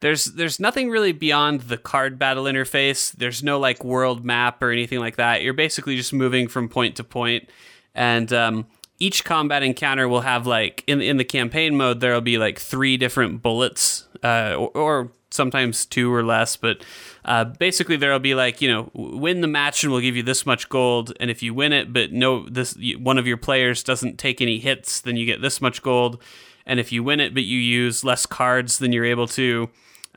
[0.04, 3.14] there's there's nothing really beyond the card battle interface.
[3.14, 5.41] There's no like world map or anything like that.
[5.41, 7.49] You're basically just moving from point to point.
[7.95, 8.66] and um,
[8.99, 12.97] each combat encounter will have like in in the campaign mode there'll be like three
[12.97, 16.84] different bullets, uh, or, or sometimes two or less, but
[17.26, 20.45] uh, basically there'll be like you know win the match and we'll give you this
[20.45, 24.18] much gold, and if you win it, but no this one of your players doesn't
[24.18, 26.22] take any hits, then you get this much gold,
[26.66, 29.70] and if you win it but you use less cards than you're able to.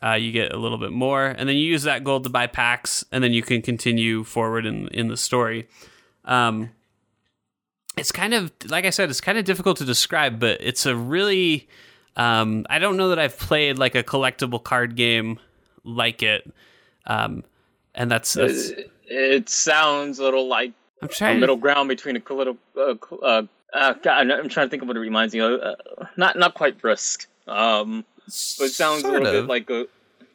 [0.03, 2.47] Uh, you get a little bit more, and then you use that gold to buy
[2.47, 5.69] packs, and then you can continue forward in in the story.
[6.25, 6.71] Um,
[7.97, 10.95] it's kind of like I said, it's kind of difficult to describe, but it's a
[10.95, 11.67] really
[12.17, 15.39] um, I don't know that I've played like a collectible card game
[15.85, 16.51] like it,
[17.07, 17.45] um,
[17.95, 18.73] and that's, that's
[19.07, 20.73] It sounds a little like
[21.03, 21.41] I'm a trying.
[21.41, 23.43] middle ground between a colli- uh, uh,
[23.73, 25.61] uh, God, I'm trying to think of what it reminds me of.
[25.61, 25.75] Uh,
[26.17, 28.05] not not quite Risk, um,
[28.59, 29.45] but it sounds Sort a little of.
[29.45, 29.87] bit like a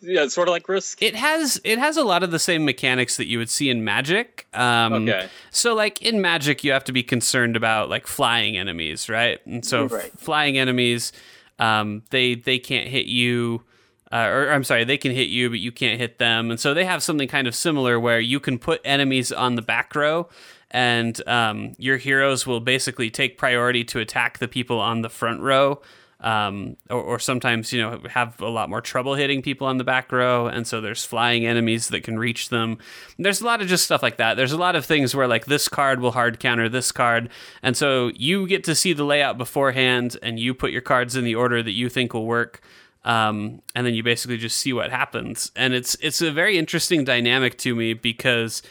[0.04, 1.02] yeah, sort of like Risk.
[1.02, 3.84] it has it has a lot of the same mechanics that you would see in
[3.84, 4.48] Magic.
[4.54, 5.28] Um, Okay.
[5.52, 9.40] So like in Magic, you have to be concerned about like flying enemies, right?
[9.46, 11.12] And so f- flying enemies,
[11.60, 13.64] um, they they can't hit you.
[14.12, 16.52] Uh, or I'm sorry, they can hit you, but you can't hit them.
[16.52, 19.62] And so they have something kind of similar where you can put enemies on the
[19.62, 20.28] back row,
[20.70, 25.40] and um, your heroes will basically take priority to attack the people on the front
[25.40, 25.82] row.
[26.22, 29.84] Um, or, or sometimes, you know, have a lot more trouble hitting people on the
[29.84, 30.46] back row.
[30.46, 32.78] And so there's flying enemies that can reach them.
[33.18, 34.36] There's a lot of just stuff like that.
[34.36, 37.30] There's a lot of things where, like, this card will hard counter this card.
[37.64, 41.24] And so you get to see the layout beforehand and you put your cards in
[41.24, 42.62] the order that you think will work
[43.04, 45.52] um, and then you basically just see what happens.
[45.56, 48.62] And it's it's a very interesting dynamic to me because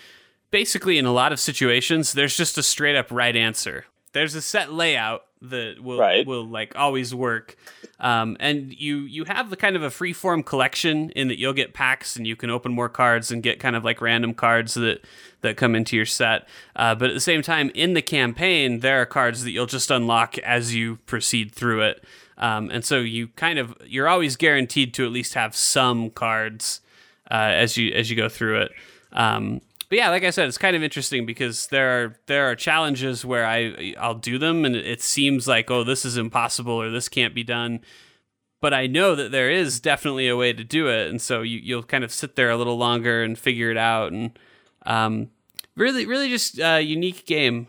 [0.50, 3.86] basically in a lot of situations there's just a straight up right answer.
[4.12, 6.26] There's a set layout that will Right.
[6.26, 7.56] will like always work.
[7.98, 11.52] Um, and you you have the kind of a free form collection in that you'll
[11.52, 14.74] get packs and you can open more cards and get kind of like random cards
[14.74, 15.04] that
[15.42, 16.46] that come into your set.
[16.76, 19.90] Uh, but at the same time, in the campaign, there are cards that you'll just
[19.90, 22.04] unlock as you proceed through it.
[22.36, 26.80] Um, and so you kind of you're always guaranteed to at least have some cards
[27.30, 28.72] uh, as you as you go through it.
[29.12, 29.60] Um,
[29.90, 33.24] but yeah, like I said, it's kind of interesting because there are there are challenges
[33.24, 37.08] where I I'll do them and it seems like oh this is impossible or this
[37.08, 37.80] can't be done,
[38.60, 41.58] but I know that there is definitely a way to do it, and so you
[41.58, 44.38] you'll kind of sit there a little longer and figure it out and
[44.86, 45.30] um,
[45.74, 47.66] really really just a unique game.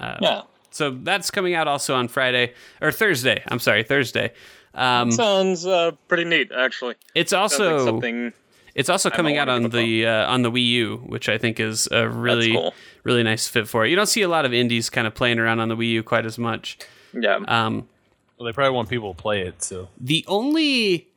[0.00, 0.42] yeah.
[0.70, 3.42] So that's coming out also on Friday or Thursday.
[3.48, 4.32] I'm sorry, Thursday.
[4.74, 6.94] Um, Sounds uh, pretty neat, actually.
[7.14, 8.32] it's Sounds like also something.
[8.78, 11.88] It's also coming out on the uh, on the Wii U, which I think is
[11.90, 12.72] a really cool.
[13.02, 13.90] really nice fit for it.
[13.90, 16.02] You don't see a lot of indies kind of playing around on the Wii U
[16.02, 16.78] quite as much.
[17.12, 17.40] Yeah.
[17.48, 17.88] Um,
[18.38, 21.08] Well, they probably want people to play it, so the only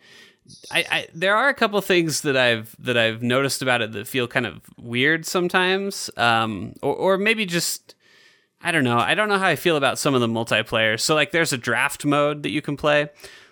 [0.71, 4.07] I, I there are a couple things that I've that I've noticed about it that
[4.07, 7.93] feel kind of weird sometimes, um, or or maybe just
[8.63, 8.97] I don't know.
[8.97, 10.99] I don't know how I feel about some of the multiplayer.
[10.99, 13.09] So like, there's a draft mode that you can play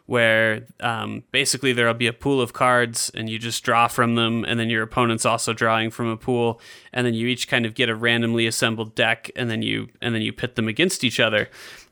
[0.09, 4.43] where um, basically there'll be a pool of cards and you just draw from them,
[4.43, 6.59] and then your opponent's also drawing from a pool,
[6.91, 10.15] and then you each kind of get a randomly assembled deck, and then you and
[10.15, 11.47] then you pit them against each other.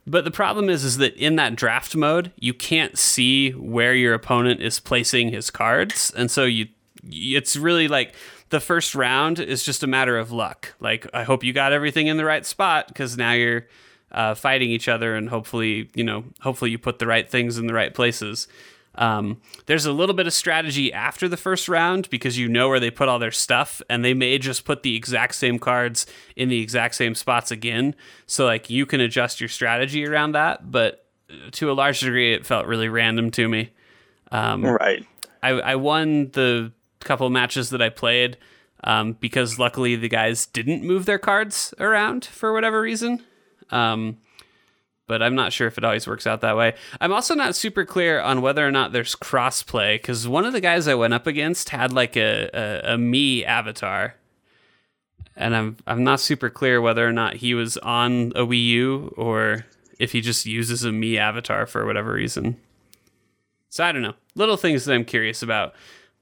[0.07, 4.15] But the problem is, is that in that draft mode, you can't see where your
[4.15, 6.69] opponent is placing his cards, and so you,
[7.03, 8.15] it's really like
[8.49, 10.73] the first round is just a matter of luck.
[10.79, 13.67] Like, I hope you got everything in the right spot because now you're
[14.11, 17.67] uh, fighting each other, and hopefully, you know, hopefully you put the right things in
[17.67, 18.47] the right places.
[18.95, 22.79] Um, there's a little bit of strategy after the first round because you know where
[22.79, 26.49] they put all their stuff, and they may just put the exact same cards in
[26.49, 27.95] the exact same spots again.
[28.25, 31.05] So, like, you can adjust your strategy around that, but
[31.53, 33.71] to a large degree, it felt really random to me.
[34.31, 35.05] Um, right.
[35.43, 38.37] I, I won the couple matches that I played
[38.83, 43.23] um, because luckily the guys didn't move their cards around for whatever reason.
[43.69, 44.17] Um,
[45.07, 46.75] but I'm not sure if it always works out that way.
[46.99, 50.61] I'm also not super clear on whether or not there's crossplay because one of the
[50.61, 54.15] guys I went up against had like a, a, a Mii avatar.
[55.35, 59.13] And I'm I'm not super clear whether or not he was on a Wii U
[59.15, 59.65] or
[59.99, 62.57] if he just uses a Mii avatar for whatever reason.
[63.69, 64.15] So I don't know.
[64.35, 65.73] Little things that I'm curious about.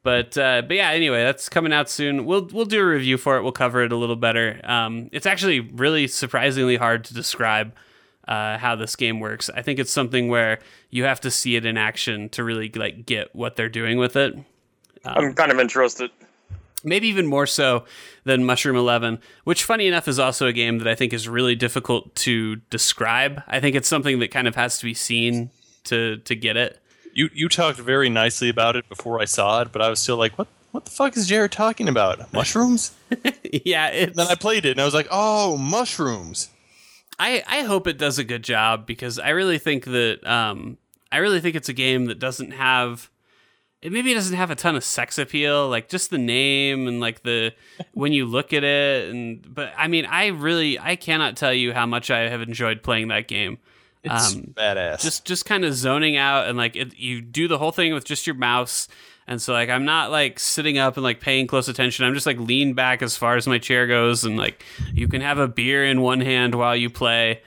[0.05, 2.25] But uh, but yeah, anyway, that's coming out soon.
[2.25, 3.41] We'll we'll do a review for it.
[3.41, 4.61] We'll cover it a little better.
[4.63, 7.73] Um, it's actually really surprisingly hard to describe
[8.27, 9.49] uh, how this game works.
[9.49, 10.59] I think it's something where
[10.91, 14.15] you have to see it in action to really like get what they're doing with
[14.15, 14.37] it.
[15.03, 16.11] I'm kind of interested.
[16.83, 17.85] Maybe even more so
[18.25, 21.55] than Mushroom Eleven, which, funny enough, is also a game that I think is really
[21.55, 23.41] difficult to describe.
[23.47, 25.49] I think it's something that kind of has to be seen
[25.85, 26.79] to to get it.
[27.15, 30.17] You you talked very nicely about it before I saw it, but I was still
[30.17, 32.31] like, what what the fuck is Jared talking about?
[32.33, 32.93] Mushrooms?
[33.65, 36.49] yeah, it's, then I played it and I was like, oh, mushrooms.
[37.17, 40.77] I, I hope it does a good job because I really think that um,
[41.13, 43.09] I really think it's a game that doesn't have
[43.81, 47.23] it maybe doesn't have a ton of sex appeal like just the name and like
[47.23, 47.53] the
[47.93, 51.71] when you look at it and but I mean I really I cannot tell you
[51.71, 53.59] how much I have enjoyed playing that game
[54.05, 55.01] It's Um, badass.
[55.01, 58.05] just just kind of zoning out and like it, you do the whole thing with
[58.05, 58.87] just your mouse.
[59.27, 62.05] And so like i'm not like sitting up and like paying close attention.
[62.05, 65.21] I'm just like lean back as far as my chair goes and like you can
[65.21, 67.41] have a beer in one hand while you play.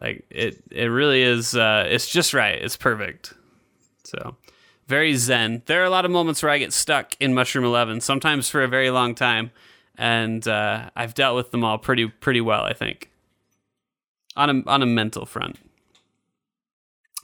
[0.00, 2.60] Like it it really is uh it's just right.
[2.60, 3.32] It's perfect.
[4.04, 4.36] So
[4.88, 5.62] very zen.
[5.66, 8.62] There are a lot of moments where i get stuck in mushroom 11 sometimes for
[8.62, 9.50] a very long time.
[9.96, 13.08] And uh i've dealt with them all pretty pretty well i think.
[14.36, 15.58] On a on a mental front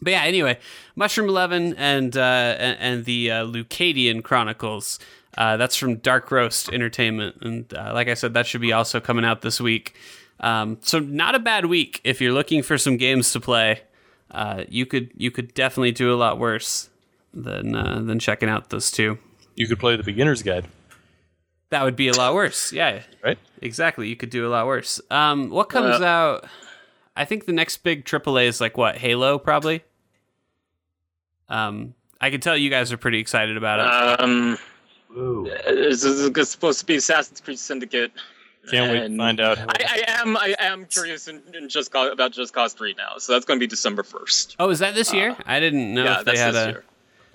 [0.01, 0.59] but yeah, anyway,
[0.97, 2.21] Mushroom Eleven and uh,
[2.59, 4.99] and, and the uh, Lucadian Chronicles.
[5.37, 8.99] Uh, that's from Dark Roast Entertainment, and uh, like I said, that should be also
[9.01, 9.95] coming out this week.
[10.41, 13.83] Um, so not a bad week if you're looking for some games to play.
[14.31, 16.89] Uh, you could you could definitely do a lot worse
[17.33, 19.19] than uh, than checking out those two.
[19.55, 20.67] you could play the beginner's guide,
[21.71, 22.73] That would be a lot worse.
[22.73, 23.39] Yeah, right?
[23.63, 24.09] exactly.
[24.09, 25.01] You could do a lot worse.
[25.11, 26.45] Um, what comes out?
[27.19, 29.83] I think the next big AAA is like what Halo, probably.
[31.49, 34.21] Um, I can tell you guys are pretty excited about it.
[34.21, 34.59] Um,
[35.67, 38.13] this is supposed to be Assassin's Creed Syndicate.
[38.71, 39.59] Can't wait to find out.
[39.59, 43.17] I, I am I am curious in, in just Cause, about Just Cause Three now,
[43.19, 44.57] so that's going to be December first.
[44.59, 45.37] oh, is that this year?
[45.47, 46.71] I didn't know yeah, if they had this a.
[46.71, 46.85] year.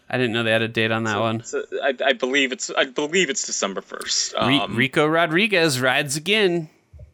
[0.10, 1.44] I didn't know they had a date on that one.
[1.44, 4.34] So I, I believe it's I believe it's December first.
[4.34, 6.70] Re- Um, Rico Rodriguez rides again.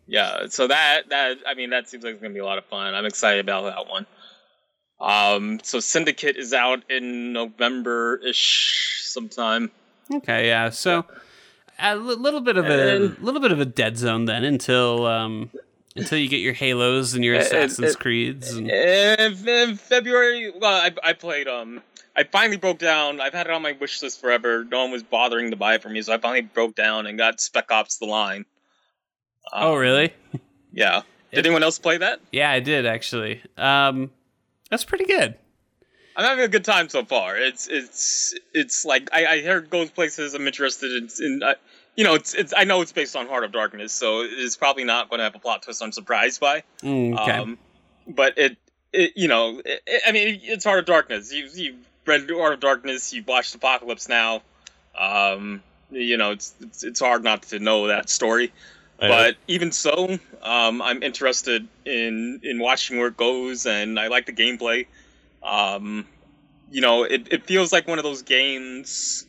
[0.10, 0.47] Yeah.
[0.49, 2.93] So that that I mean that seems like it's gonna be a lot of fun.
[2.93, 4.05] I'm excited about that one.
[4.99, 9.72] Um, so Syndicate is out in November ish sometime.
[10.14, 10.70] Okay, yeah.
[10.72, 11.05] So
[11.80, 15.49] a little bit of a little bit of a dead zone then until um
[15.95, 18.51] until you get your Halos and your Assassin's and- Creeds.
[18.53, 21.47] And, In, in February, well, I, I played.
[21.47, 21.82] Um,
[22.16, 23.22] I finally broke down.
[23.22, 24.66] I've had it on my wish list forever.
[24.66, 27.18] No one was bothering to buy it for me, so I finally broke down and
[27.18, 28.45] got Spec Ops: The Line.
[29.51, 30.13] Um, oh, really?
[30.71, 31.01] Yeah.
[31.31, 32.19] Did anyone else play that?
[32.31, 33.41] Yeah, I did actually.
[33.57, 34.11] Um,
[34.69, 35.35] that's pretty good.
[36.15, 37.37] I'm having a good time so far.
[37.37, 40.33] It's it's it's like I, I hear goes places.
[40.33, 41.09] I'm interested in.
[41.23, 41.53] in uh,
[41.95, 42.53] you know, it's it's.
[42.55, 45.35] I know it's based on Heart of Darkness, so it's probably not going to have
[45.35, 46.63] a plot twist I'm surprised by.
[46.81, 47.31] Mm, okay.
[47.31, 47.57] Um,
[48.07, 48.57] but it,
[48.91, 51.31] it you know, it, it- I mean, it's Heart of Darkness.
[51.33, 51.75] You you
[52.05, 53.13] read Heart of Darkness.
[53.13, 54.41] You've watched Apocalypse Now.
[54.97, 55.61] Um,
[55.91, 58.51] you know, it's, it's it's hard not to know that story.
[59.00, 64.26] But even so, um, I'm interested in in watching where it goes, and I like
[64.26, 64.88] the gameplay.
[65.41, 66.06] Um,
[66.70, 69.26] you know, it, it feels like one of those games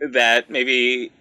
[0.00, 1.12] that maybe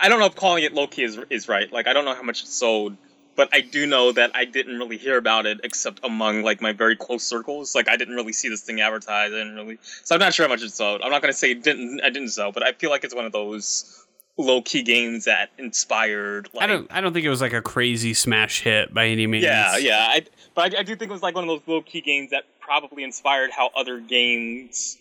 [0.00, 1.70] I don't know if calling it low key is is right.
[1.70, 2.96] Like I don't know how much it sold,
[3.36, 6.72] but I do know that I didn't really hear about it except among like my
[6.72, 7.74] very close circles.
[7.74, 9.34] Like I didn't really see this thing advertised.
[9.34, 11.02] I didn't really, so I'm not sure how much it sold.
[11.02, 12.00] I'm not gonna say it didn't.
[12.02, 14.03] I didn't sell, but I feel like it's one of those
[14.36, 16.48] low key games that inspired.
[16.52, 16.92] Like, I don't.
[16.92, 19.44] I don't think it was like a crazy smash hit by any means.
[19.44, 20.06] yeah, yeah.
[20.10, 22.30] I, but I, I do think it was like one of those low key games
[22.30, 24.96] that probably inspired how other games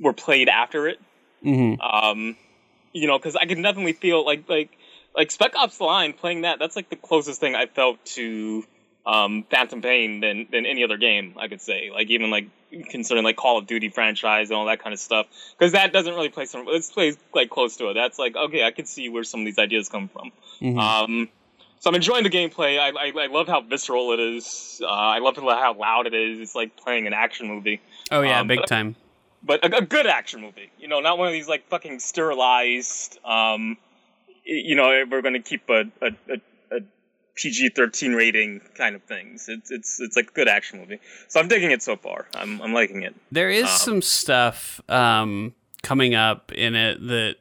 [0.00, 1.00] were played after it.
[1.42, 2.36] hmm Um,
[2.92, 4.70] you know, because I can definitely feel like like
[5.14, 6.58] like Spec Ops: The Line playing that.
[6.58, 8.64] That's like the closest thing I felt to
[9.04, 11.90] um, Phantom Pain than than any other game I could say.
[11.92, 12.46] Like even like
[12.90, 15.26] considering like Call of Duty franchise and all that kind of stuff.
[15.58, 16.66] Because that doesn't really play some.
[16.68, 17.94] It plays like close to it.
[17.94, 20.30] That's like okay, I can see where some of these ideas come from.
[20.60, 20.78] Mhm.
[20.78, 21.28] Um,
[21.80, 22.78] so I'm enjoying the gameplay.
[22.78, 24.80] I, I, I love how visceral it is.
[24.84, 26.38] Uh, I love how loud it is.
[26.38, 27.80] It's like playing an action movie,
[28.12, 28.94] oh yeah, um, big but- time.
[29.42, 30.70] but a, a good action movie.
[30.78, 33.18] You know, not one of these like fucking sterilized.
[33.24, 33.76] Um,
[34.44, 36.36] you know, we're going to keep a, a, a,
[37.32, 39.48] a PG-13 rating kind of things.
[39.48, 41.00] It's it's it's like a good action movie.
[41.28, 42.26] So I'm digging it so far.
[42.34, 43.14] I'm I'm liking it.
[43.30, 47.36] There is Um, some stuff um, coming up in it that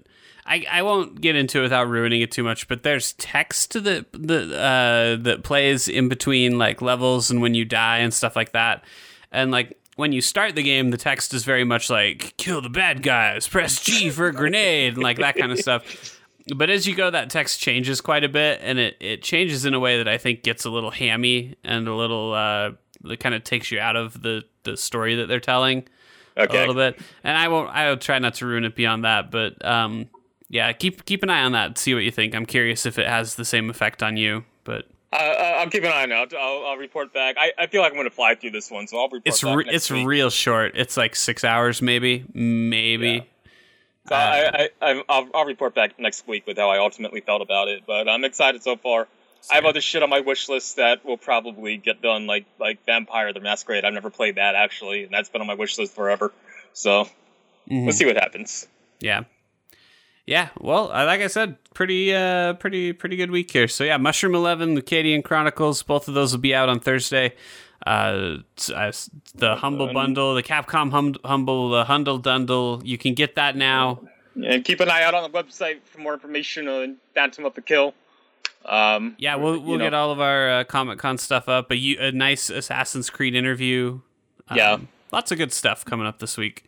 [0.45, 2.67] I, I won't get into it without ruining it too much.
[2.67, 7.65] But there's text that that uh, that plays in between like levels and when you
[7.65, 8.83] die and stuff like that.
[9.31, 12.69] And like when you start the game, the text is very much like "kill the
[12.69, 16.17] bad guys," press G for a grenade, and like that kind of stuff.
[16.55, 19.73] But as you go, that text changes quite a bit, and it, it changes in
[19.73, 22.71] a way that I think gets a little hammy and a little uh,
[23.03, 25.87] that kind of takes you out of the the story that they're telling
[26.35, 26.99] a little bit.
[27.23, 27.69] And I won't.
[27.69, 29.31] I'll try not to ruin it beyond that.
[29.31, 30.09] But um,
[30.49, 31.77] yeah, keep keep an eye on that.
[31.77, 32.35] See what you think.
[32.35, 34.43] I'm curious if it has the same effect on you.
[34.63, 36.15] But Uh, uh, I'll keep an eye on it.
[36.15, 37.35] I'll, I'll, I'll report back.
[37.39, 39.41] I, I feel like I'm going to fly through this one, so I'll report it's
[39.41, 40.07] back re- it's week.
[40.07, 40.73] real short.
[40.75, 43.09] It's like six hours, maybe, maybe.
[43.09, 43.21] Yeah.
[44.07, 47.41] So I, I, I, I'll, I'll report back next week with how I ultimately felt
[47.41, 47.83] about it.
[47.85, 49.07] But I'm excited so far.
[49.51, 52.85] I have other shit on my wish list that will probably get done, like like
[52.85, 53.85] Vampire the Masquerade.
[53.85, 56.31] I've never played that actually, and that's been on my wish list forever.
[56.73, 57.07] So
[57.69, 57.85] Mhm.
[57.85, 58.67] let's see what happens.
[58.99, 59.23] Yeah.
[60.27, 63.67] Yeah, well, uh, like I said, pretty, uh, pretty, pretty good week here.
[63.67, 67.33] So yeah, Mushroom Eleven, Lucadian Chronicles, both of those will be out on Thursday.
[67.85, 68.37] Uh,
[68.75, 68.91] uh,
[69.35, 73.55] the Humble Um, Bundle, the Capcom hum- Humble, the Hundle Dundle, you can get that
[73.55, 74.01] now.
[74.35, 77.61] And keep an eye out on the website for more information on Phantom of the
[77.61, 77.93] Kill.
[78.65, 81.71] Um, Yeah, we'll we'll know, get all of our uh, Comic Con stuff up.
[81.71, 84.01] A, a nice Assassin's Creed interview.
[84.47, 84.77] Um, Yeah.
[85.11, 86.63] lots of good stuff coming up this week.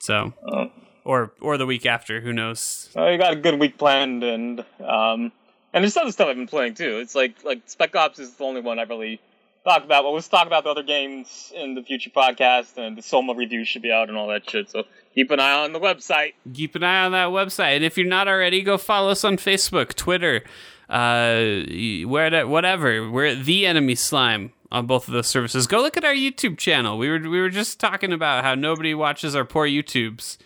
[0.00, 0.66] So, Uh,
[1.04, 2.90] or or the week after, who knows?
[2.96, 5.30] I got a good week planned, and um,
[5.72, 6.98] and there's other stuff I've been playing too.
[6.98, 9.20] It's like like Spec Ops is the only one I really
[9.64, 10.04] talked about.
[10.04, 13.64] But let's talk about the other games in the future podcast, and the Soma review
[13.64, 14.70] should be out and all that shit.
[14.70, 14.84] So
[15.14, 16.34] keep an eye on the website.
[16.54, 17.76] keep an eye on that website.
[17.76, 20.42] And if you're not already, go follow us on Facebook, Twitter,
[20.88, 21.62] uh,
[22.08, 23.10] where whatever.
[23.10, 25.66] We're at the Enemy Slime on both of those services.
[25.66, 26.96] Go look at our YouTube channel.
[26.98, 30.38] We were we were just talking about how nobody watches our poor YouTubes,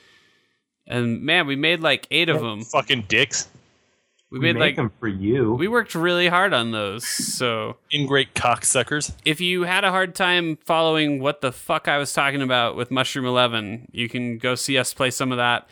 [0.87, 2.63] and man, we made like eight of them.
[2.63, 3.49] Fucking dicks.
[4.31, 5.55] We We made make like them for you.
[5.55, 7.07] we worked really hard on those.
[7.07, 9.13] So Ingrate cocksuckers.
[9.25, 12.91] if you had a hard time following what the fuck I was talking about with
[12.91, 15.69] Mushroom Eleven, you can go see us play some of that.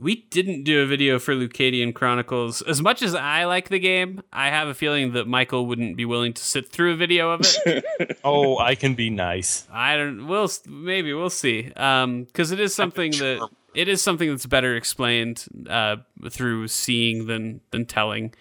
[0.00, 2.62] We didn't do a video for Lucadian Chronicles.
[2.62, 6.06] As much as I like the game, I have a feeling that Michael wouldn't be
[6.06, 7.84] willing to sit through a video of it.
[8.24, 9.66] Oh, I can be nice.
[9.70, 10.26] I don't.
[10.26, 11.70] We'll maybe we'll see.
[11.76, 15.96] Um, because it is something that it is something that's better explained uh
[16.30, 18.34] through seeing than than telling.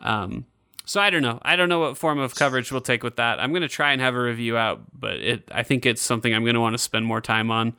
[0.00, 0.46] Um,
[0.84, 1.40] So I don't know.
[1.42, 3.40] I don't know what form of coverage we'll take with that.
[3.40, 6.32] I'm going to try and have a review out, but it I think it's something
[6.32, 7.74] I'm going to want to spend more time on.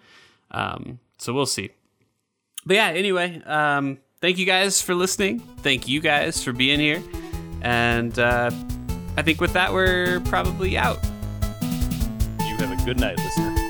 [0.52, 1.70] Um, so we'll see.
[2.66, 5.40] But yeah, anyway, um, thank you guys for listening.
[5.62, 7.02] Thank you guys for being here.
[7.62, 8.52] And uh,
[9.16, 11.00] I think with that, we're probably out.
[11.62, 13.67] You have a good night, listener.